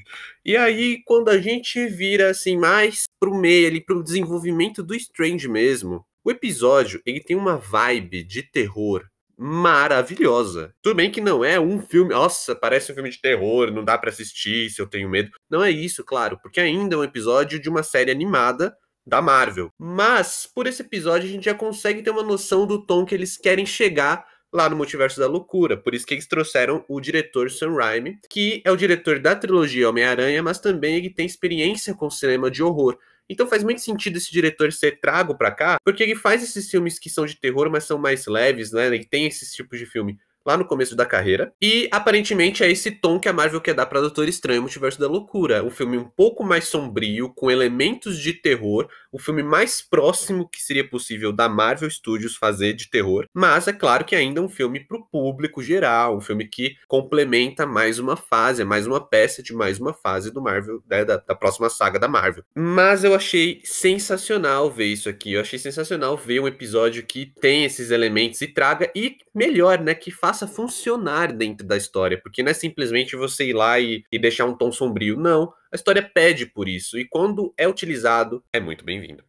E 0.43 0.57
aí, 0.57 1.03
quando 1.05 1.29
a 1.29 1.37
gente 1.37 1.85
vira, 1.85 2.31
assim, 2.31 2.57
mais 2.57 3.03
pro 3.19 3.35
meio 3.35 3.67
ali, 3.67 3.81
pro 3.81 4.03
desenvolvimento 4.03 4.81
do 4.81 4.95
Strange 4.95 5.47
mesmo, 5.47 6.03
o 6.23 6.31
episódio, 6.31 6.99
ele 7.05 7.19
tem 7.19 7.37
uma 7.37 7.57
vibe 7.57 8.23
de 8.23 8.41
terror 8.41 9.07
maravilhosa. 9.37 10.73
Tudo 10.81 10.95
bem 10.95 11.11
que 11.11 11.21
não 11.21 11.45
é 11.45 11.59
um 11.59 11.79
filme, 11.79 12.13
nossa, 12.13 12.55
parece 12.55 12.91
um 12.91 12.95
filme 12.95 13.09
de 13.09 13.21
terror, 13.21 13.71
não 13.71 13.83
dá 13.83 13.97
para 13.97 14.09
assistir 14.09 14.69
se 14.69 14.81
eu 14.81 14.87
tenho 14.87 15.07
medo. 15.07 15.31
Não 15.49 15.63
é 15.63 15.69
isso, 15.69 16.03
claro, 16.03 16.39
porque 16.41 16.59
ainda 16.59 16.95
é 16.95 16.97
um 16.97 17.03
episódio 17.03 17.59
de 17.59 17.69
uma 17.69 17.83
série 17.83 18.11
animada 18.11 18.75
da 19.05 19.21
Marvel. 19.21 19.71
Mas 19.77 20.49
por 20.53 20.67
esse 20.67 20.81
episódio 20.81 21.29
a 21.29 21.31
gente 21.31 21.45
já 21.45 21.53
consegue 21.53 22.01
ter 22.01 22.09
uma 22.09 22.23
noção 22.23 22.65
do 22.65 22.83
tom 22.83 23.05
que 23.05 23.15
eles 23.15 23.37
querem 23.37 23.65
chegar 23.65 24.25
lá 24.51 24.69
no 24.69 24.75
Multiverso 24.75 25.19
da 25.19 25.27
Loucura. 25.27 25.77
Por 25.77 25.93
isso 25.93 26.05
que 26.05 26.13
eles 26.13 26.27
trouxeram 26.27 26.83
o 26.87 26.99
diretor 26.99 27.49
Sam 27.51 27.75
Raimi, 27.75 28.17
que 28.29 28.61
é 28.65 28.71
o 28.71 28.77
diretor 28.77 29.19
da 29.19 29.35
trilogia 29.35 29.89
Homem-Aranha, 29.89 30.41
mas 30.41 30.59
também 30.59 30.95
ele 30.97 31.09
tem 31.09 31.25
experiência 31.25 31.93
com 31.93 32.09
cinema 32.09 32.49
de 32.49 32.63
horror. 32.63 32.97
Então 33.29 33.47
faz 33.47 33.63
muito 33.63 33.81
sentido 33.81 34.17
esse 34.17 34.31
diretor 34.31 34.71
ser 34.71 34.99
trago 34.99 35.37
para 35.37 35.51
cá, 35.51 35.77
porque 35.83 36.03
ele 36.03 36.15
faz 36.15 36.43
esses 36.43 36.69
filmes 36.69 36.97
que 36.99 37.09
são 37.09 37.25
de 37.25 37.39
terror, 37.39 37.69
mas 37.69 37.83
são 37.83 37.97
mais 37.97 38.25
leves, 38.25 38.71
né? 38.71 38.87
Ele 38.87 39.05
tem 39.05 39.25
esses 39.25 39.51
tipos 39.53 39.77
de 39.79 39.85
filme 39.85 40.17
lá 40.47 40.55
no 40.55 40.63
começo 40.63 40.95
da 40.95 41.05
carreira. 41.05 41.51
E 41.61 41.89
aparentemente 41.91 42.63
é 42.63 42.71
esse 42.71 42.89
tom 42.89 43.19
que 43.19 43.27
a 43.27 43.33
Marvel 43.33 43.59
quer 43.59 43.73
dar 43.73 43.85
para 43.85 43.99
Doutor 43.99 44.29
Estranho 44.29 44.61
Multiverso 44.61 44.97
da 44.97 45.05
Loucura. 45.05 45.61
Um 45.61 45.69
filme 45.69 45.97
um 45.97 46.05
pouco 46.05 46.41
mais 46.41 46.63
sombrio, 46.63 47.29
com 47.35 47.51
elementos 47.51 48.17
de 48.17 48.31
terror, 48.31 48.87
o 49.17 49.19
filme 49.19 49.41
mais 49.41 49.81
próximo 49.81 50.47
que 50.47 50.61
seria 50.61 50.87
possível 50.87 51.33
da 51.33 51.49
Marvel 51.49 51.89
Studios 51.89 52.35
fazer 52.35 52.73
de 52.73 52.87
terror. 52.87 53.25
Mas 53.33 53.67
é 53.67 53.73
claro 53.73 54.05
que 54.05 54.15
ainda 54.15 54.39
é 54.39 54.43
um 54.43 54.47
filme 54.47 54.79
para 54.79 54.95
o 54.95 55.03
público 55.03 55.63
geral, 55.63 56.15
um 56.15 56.21
filme 56.21 56.47
que 56.47 56.75
complementa 56.87 57.65
mais 57.65 57.97
uma 57.97 58.15
fase, 58.15 58.61
é 58.61 58.65
mais 58.65 58.85
uma 58.85 59.01
peça 59.01 59.41
de 59.41 59.55
mais 59.55 59.79
uma 59.79 59.91
fase 59.91 60.31
do 60.31 60.39
Marvel, 60.39 60.83
né, 60.87 61.03
da, 61.03 61.17
da 61.17 61.33
próxima 61.33 61.67
saga 61.67 61.97
da 61.97 62.07
Marvel. 62.07 62.43
Mas 62.55 63.03
eu 63.03 63.15
achei 63.15 63.59
sensacional 63.63 64.69
ver 64.69 64.85
isso 64.85 65.09
aqui. 65.09 65.33
Eu 65.33 65.41
achei 65.41 65.57
sensacional 65.57 66.15
ver 66.15 66.39
um 66.39 66.47
episódio 66.47 67.03
que 67.03 67.33
tem 67.41 67.65
esses 67.65 67.89
elementos 67.89 68.39
e 68.41 68.47
traga, 68.47 68.91
e 68.95 69.17
melhor, 69.33 69.79
né, 69.79 69.95
que 69.95 70.11
faça 70.11 70.45
funcionar 70.45 71.33
dentro 71.33 71.65
da 71.65 71.75
história, 71.75 72.19
porque 72.21 72.43
não 72.43 72.51
é 72.51 72.53
simplesmente 72.53 73.15
você 73.15 73.49
ir 73.49 73.53
lá 73.53 73.79
e, 73.79 74.03
e 74.11 74.19
deixar 74.19 74.45
um 74.45 74.55
tom 74.55 74.71
sombrio. 74.71 75.17
Não, 75.17 75.51
história 75.77 76.01
pede 76.01 76.45
por 76.45 76.67
isso, 76.67 76.97
e 76.97 77.05
quando 77.05 77.53
é 77.57 77.67
utilizado, 77.67 78.43
é 78.51 78.59
muito 78.59 78.83
bem-vindo. 78.83 79.23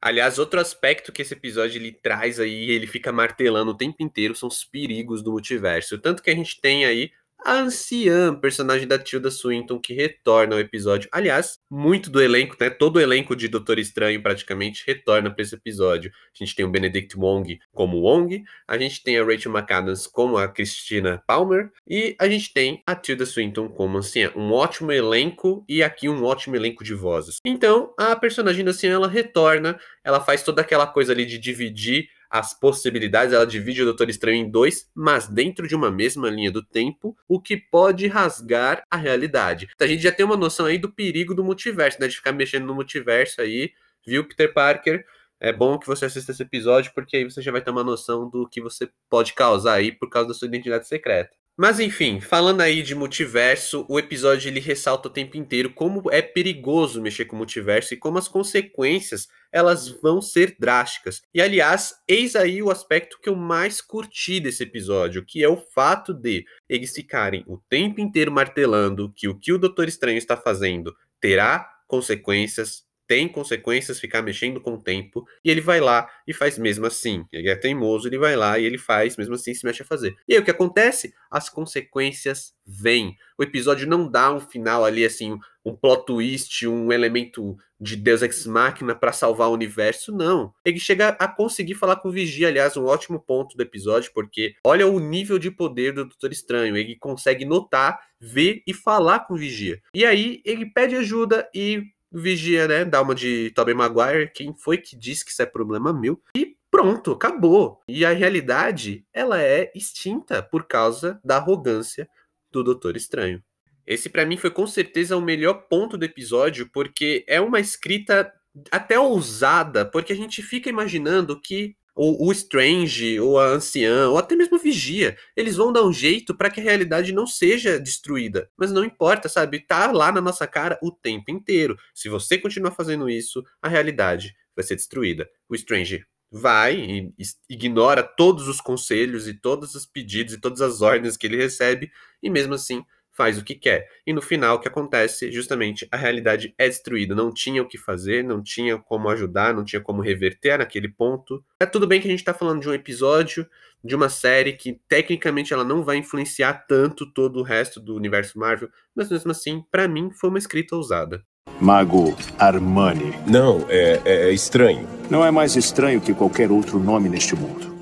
Aliás, 0.00 0.36
outro 0.36 0.58
aspecto 0.58 1.12
que 1.12 1.22
esse 1.22 1.32
episódio 1.32 1.78
ele 1.78 1.92
traz 1.92 2.40
aí, 2.40 2.70
ele 2.70 2.88
fica 2.88 3.12
martelando 3.12 3.70
o 3.70 3.76
tempo 3.76 4.02
inteiro, 4.02 4.34
são 4.34 4.48
os 4.48 4.64
perigos 4.64 5.22
do 5.22 5.30
multiverso. 5.30 5.96
Tanto 5.96 6.22
que 6.22 6.30
a 6.30 6.34
gente 6.34 6.60
tem 6.60 6.84
aí 6.84 7.12
a 7.44 7.60
anciã, 7.60 8.34
personagem 8.34 8.86
da 8.86 8.98
Tilda 8.98 9.30
Swinton, 9.30 9.78
que 9.78 9.94
retorna 9.94 10.54
ao 10.54 10.60
episódio. 10.60 11.08
Aliás, 11.12 11.58
muito 11.70 12.10
do 12.10 12.20
elenco, 12.20 12.56
né? 12.58 12.70
Todo 12.70 12.96
o 12.96 13.00
elenco 13.00 13.34
de 13.34 13.48
Doutor 13.48 13.78
Estranho 13.78 14.22
praticamente 14.22 14.84
retorna 14.86 15.30
para 15.30 15.42
esse 15.42 15.54
episódio. 15.54 16.10
A 16.10 16.44
gente 16.44 16.54
tem 16.54 16.64
o 16.64 16.70
Benedict 16.70 17.16
Wong 17.16 17.58
como 17.72 18.00
Wong, 18.00 18.42
a 18.66 18.78
gente 18.78 19.02
tem 19.02 19.18
a 19.18 19.24
Rachel 19.24 19.52
McAdams 19.52 20.06
como 20.06 20.36
a 20.36 20.48
Christina 20.48 21.22
Palmer 21.26 21.70
e 21.88 22.16
a 22.18 22.28
gente 22.28 22.52
tem 22.52 22.82
a 22.86 22.94
Tilda 22.94 23.26
Swinton 23.26 23.68
como 23.68 23.98
anciã. 23.98 24.32
Um 24.34 24.52
ótimo 24.52 24.92
elenco 24.92 25.64
e 25.68 25.82
aqui 25.82 26.08
um 26.08 26.24
ótimo 26.24 26.56
elenco 26.56 26.84
de 26.84 26.94
vozes. 26.94 27.36
Então, 27.44 27.94
a 27.98 28.14
personagem 28.16 28.64
da 28.64 28.70
anciã 28.70 28.92
ela 28.92 29.08
retorna, 29.08 29.78
ela 30.04 30.20
faz 30.20 30.42
toda 30.42 30.62
aquela 30.62 30.86
coisa 30.86 31.12
ali 31.12 31.24
de 31.24 31.38
dividir 31.38 32.08
as 32.32 32.58
possibilidades, 32.58 33.34
ela 33.34 33.46
divide 33.46 33.82
o 33.82 33.84
Doutor 33.84 34.08
Estranho 34.08 34.38
em 34.38 34.50
dois, 34.50 34.90
mas 34.94 35.28
dentro 35.28 35.68
de 35.68 35.76
uma 35.76 35.90
mesma 35.90 36.30
linha 36.30 36.50
do 36.50 36.64
tempo, 36.64 37.14
o 37.28 37.38
que 37.38 37.58
pode 37.58 38.06
rasgar 38.06 38.82
a 38.90 38.96
realidade. 38.96 39.68
Então 39.74 39.86
a 39.86 39.90
gente 39.90 40.02
já 40.02 40.10
tem 40.10 40.24
uma 40.24 40.36
noção 40.36 40.64
aí 40.64 40.78
do 40.78 40.90
perigo 40.90 41.34
do 41.34 41.44
multiverso, 41.44 42.00
né? 42.00 42.08
De 42.08 42.16
ficar 42.16 42.32
mexendo 42.32 42.64
no 42.64 42.74
multiverso 42.74 43.42
aí, 43.42 43.70
viu, 44.06 44.26
Peter 44.26 44.52
Parker? 44.52 45.04
é 45.42 45.52
bom 45.52 45.76
que 45.76 45.88
você 45.88 46.04
assista 46.04 46.30
esse 46.30 46.40
episódio, 46.40 46.92
porque 46.94 47.16
aí 47.16 47.24
você 47.24 47.42
já 47.42 47.50
vai 47.50 47.60
ter 47.60 47.72
uma 47.72 47.82
noção 47.82 48.30
do 48.30 48.48
que 48.48 48.60
você 48.60 48.88
pode 49.10 49.32
causar 49.34 49.74
aí 49.74 49.90
por 49.90 50.08
causa 50.08 50.28
da 50.28 50.34
sua 50.34 50.46
identidade 50.46 50.86
secreta. 50.86 51.36
Mas 51.56 51.78
enfim, 51.78 52.18
falando 52.18 52.62
aí 52.62 52.82
de 52.82 52.94
multiverso, 52.94 53.84
o 53.88 53.98
episódio 53.98 54.48
ele 54.48 54.58
ressalta 54.58 55.08
o 55.08 55.12
tempo 55.12 55.36
inteiro 55.36 55.70
como 55.72 56.10
é 56.10 56.22
perigoso 56.22 57.02
mexer 57.02 57.26
com 57.26 57.36
o 57.36 57.38
multiverso 57.38 57.92
e 57.92 57.96
como 57.96 58.16
as 58.16 58.26
consequências 58.26 59.28
elas 59.52 59.86
vão 59.86 60.22
ser 60.22 60.56
drásticas. 60.58 61.20
E 61.34 61.42
aliás, 61.42 61.94
eis 62.08 62.34
aí 62.34 62.62
o 62.62 62.70
aspecto 62.70 63.18
que 63.20 63.28
eu 63.28 63.36
mais 63.36 63.82
curti 63.82 64.40
desse 64.40 64.62
episódio, 64.62 65.24
que 65.26 65.44
é 65.44 65.48
o 65.48 65.58
fato 65.58 66.14
de 66.14 66.42
eles 66.66 66.92
ficarem 66.94 67.44
o 67.46 67.58
tempo 67.68 68.00
inteiro 68.00 68.32
martelando 68.32 69.12
que 69.14 69.28
o 69.28 69.38
que 69.38 69.52
o 69.52 69.58
Doutor 69.58 69.88
Estranho 69.88 70.16
está 70.16 70.38
fazendo 70.38 70.94
terá 71.20 71.68
consequências 71.86 72.82
tem 73.12 73.28
consequências 73.28 74.00
ficar 74.00 74.22
mexendo 74.22 74.58
com 74.58 74.72
o 74.72 74.82
tempo, 74.82 75.28
e 75.44 75.50
ele 75.50 75.60
vai 75.60 75.80
lá 75.80 76.08
e 76.26 76.32
faz 76.32 76.56
mesmo 76.56 76.86
assim. 76.86 77.26
Ele 77.30 77.50
é 77.50 77.54
teimoso, 77.54 78.08
ele 78.08 78.16
vai 78.16 78.34
lá 78.34 78.58
e 78.58 78.64
ele 78.64 78.78
faz, 78.78 79.18
mesmo 79.18 79.34
assim 79.34 79.52
se 79.52 79.66
mexe 79.66 79.82
a 79.82 79.84
fazer. 79.84 80.16
E 80.26 80.32
aí 80.32 80.40
o 80.40 80.42
que 80.42 80.50
acontece? 80.50 81.12
As 81.30 81.50
consequências 81.50 82.54
vêm. 82.66 83.14
O 83.38 83.42
episódio 83.42 83.86
não 83.86 84.10
dá 84.10 84.32
um 84.32 84.40
final 84.40 84.82
ali 84.82 85.04
assim, 85.04 85.38
um 85.62 85.76
plot 85.76 86.06
twist, 86.06 86.66
um 86.66 86.90
elemento 86.90 87.54
de 87.78 87.96
Deus 87.96 88.22
Ex 88.22 88.46
Machina 88.46 88.94
para 88.94 89.12
salvar 89.12 89.50
o 89.50 89.52
universo, 89.52 90.10
não. 90.10 90.50
Ele 90.64 90.80
chega 90.80 91.08
a 91.08 91.28
conseguir 91.28 91.74
falar 91.74 91.96
com 91.96 92.08
o 92.08 92.12
Vigia, 92.12 92.48
aliás, 92.48 92.78
um 92.78 92.86
ótimo 92.86 93.20
ponto 93.20 93.54
do 93.58 93.62
episódio, 93.62 94.10
porque 94.14 94.54
olha 94.64 94.86
o 94.86 94.98
nível 94.98 95.38
de 95.38 95.50
poder 95.50 95.92
do 95.92 96.06
Doutor 96.06 96.32
Estranho. 96.32 96.78
Ele 96.78 96.96
consegue 96.96 97.44
notar, 97.44 98.00
ver 98.18 98.62
e 98.66 98.72
falar 98.72 99.26
com 99.26 99.34
o 99.34 99.36
Vigia. 99.36 99.82
E 99.94 100.02
aí 100.06 100.40
ele 100.46 100.64
pede 100.64 100.96
ajuda 100.96 101.46
e 101.54 101.82
Vigia, 102.12 102.68
né? 102.68 102.84
Dá 102.84 103.00
uma 103.00 103.14
de 103.14 103.50
Tobey 103.50 103.74
Maguire. 103.74 104.30
Quem 104.32 104.54
foi 104.54 104.78
que 104.78 104.96
disse 104.96 105.24
que 105.24 105.30
isso 105.30 105.42
é 105.42 105.46
problema 105.46 105.92
meu? 105.92 106.20
E 106.36 106.56
pronto, 106.70 107.12
acabou. 107.12 107.80
E 107.88 108.04
a 108.04 108.12
realidade, 108.12 109.04
ela 109.12 109.40
é 109.40 109.70
extinta 109.74 110.42
por 110.42 110.66
causa 110.66 111.20
da 111.24 111.36
arrogância 111.36 112.08
do 112.50 112.62
Doutor 112.62 112.96
Estranho. 112.96 113.42
Esse 113.86 114.08
para 114.08 114.24
mim 114.24 114.36
foi 114.36 114.50
com 114.50 114.66
certeza 114.66 115.16
o 115.16 115.20
melhor 115.20 115.66
ponto 115.68 115.98
do 115.98 116.04
episódio, 116.04 116.68
porque 116.72 117.24
é 117.26 117.40
uma 117.40 117.58
escrita 117.58 118.32
até 118.70 118.98
ousada, 118.98 119.84
porque 119.84 120.12
a 120.12 120.16
gente 120.16 120.42
fica 120.42 120.68
imaginando 120.68 121.40
que 121.40 121.74
o, 121.94 122.28
o 122.28 122.32
Strange, 122.32 123.20
ou 123.20 123.38
a 123.38 123.46
Anciã, 123.48 124.08
ou 124.08 124.18
até 124.18 124.34
mesmo 124.34 124.58
Vigia, 124.58 125.16
eles 125.36 125.56
vão 125.56 125.72
dar 125.72 125.84
um 125.84 125.92
jeito 125.92 126.34
para 126.34 126.50
que 126.50 126.60
a 126.60 126.64
realidade 126.64 127.12
não 127.12 127.26
seja 127.26 127.78
destruída. 127.78 128.50
Mas 128.56 128.72
não 128.72 128.84
importa, 128.84 129.28
sabe? 129.28 129.60
Tá 129.60 129.92
lá 129.92 130.10
na 130.10 130.20
nossa 130.20 130.46
cara 130.46 130.78
o 130.82 130.90
tempo 130.90 131.30
inteiro. 131.30 131.76
Se 131.94 132.08
você 132.08 132.38
continuar 132.38 132.72
fazendo 132.72 133.08
isso, 133.08 133.44
a 133.60 133.68
realidade 133.68 134.34
vai 134.56 134.64
ser 134.64 134.76
destruída. 134.76 135.28
O 135.48 135.54
Strange 135.54 136.04
vai 136.30 136.76
e 136.76 137.12
ignora 137.48 138.02
todos 138.02 138.48
os 138.48 138.58
conselhos 138.58 139.28
e 139.28 139.34
todos 139.34 139.74
os 139.74 139.84
pedidos 139.84 140.32
e 140.32 140.40
todas 140.40 140.62
as 140.62 140.80
ordens 140.80 141.16
que 141.16 141.26
ele 141.26 141.36
recebe, 141.36 141.90
e 142.22 142.30
mesmo 142.30 142.54
assim 142.54 142.82
faz 143.12 143.38
o 143.38 143.44
que 143.44 143.54
quer. 143.54 143.86
E 144.06 144.12
no 144.12 144.22
final, 144.22 144.56
o 144.56 144.58
que 144.58 144.68
acontece? 144.68 145.30
Justamente 145.30 145.86
a 145.90 145.96
realidade 145.96 146.54
é 146.58 146.68
destruída. 146.68 147.14
Não 147.14 147.32
tinha 147.32 147.62
o 147.62 147.68
que 147.68 147.78
fazer, 147.78 148.24
não 148.24 148.42
tinha 148.42 148.78
como 148.78 149.08
ajudar, 149.10 149.54
não 149.54 149.64
tinha 149.64 149.80
como 149.80 150.02
reverter 150.02 150.58
naquele 150.58 150.88
ponto. 150.88 151.44
É 151.60 151.66
tudo 151.66 151.86
bem 151.86 152.00
que 152.00 152.08
a 152.08 152.10
gente 152.10 152.20
está 152.20 152.34
falando 152.34 152.60
de 152.60 152.68
um 152.68 152.74
episódio, 152.74 153.46
de 153.84 153.94
uma 153.94 154.08
série 154.08 154.52
que 154.52 154.80
tecnicamente 154.88 155.52
ela 155.52 155.64
não 155.64 155.82
vai 155.82 155.96
influenciar 155.96 156.66
tanto 156.66 157.06
todo 157.12 157.40
o 157.40 157.42
resto 157.42 157.80
do 157.80 157.94
universo 157.94 158.38
Marvel, 158.38 158.68
mas 158.94 159.10
mesmo 159.10 159.30
assim, 159.30 159.62
para 159.70 159.88
mim, 159.88 160.10
foi 160.10 160.30
uma 160.30 160.38
escrita 160.38 160.76
ousada. 160.76 161.24
Mago 161.60 162.16
Armani. 162.38 163.12
Não, 163.26 163.66
é, 163.68 164.00
é, 164.04 164.28
é 164.28 164.32
estranho. 164.32 164.88
Não 165.10 165.24
é 165.24 165.30
mais 165.30 165.56
estranho 165.56 166.00
que 166.00 166.14
qualquer 166.14 166.50
outro 166.50 166.78
nome 166.78 167.08
neste 167.08 167.36
mundo. 167.36 167.72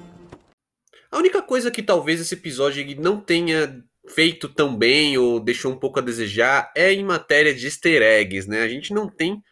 A 1.11 1.19
única 1.19 1.43
coisa 1.43 1.71
que 1.71 1.83
talvez 1.83 2.21
esse 2.21 2.35
episódio 2.35 2.85
não 3.01 3.21
tenha 3.21 3.83
feito 4.09 4.49
tão 4.49 4.77
bem 4.77 5.17
ou 5.19 5.41
deixou 5.41 5.73
um 5.73 5.77
pouco 5.77 5.99
a 5.99 6.03
desejar 6.03 6.73
é 6.77 6.93
em 6.93 7.05
matéria 7.05 7.55
de 7.55 7.67
easter 7.67 8.03
eggs, 8.03 8.49
né? 8.49 8.63
A 8.63 8.69
gente 8.69 8.93
não 8.93 9.09
tem 9.09 9.43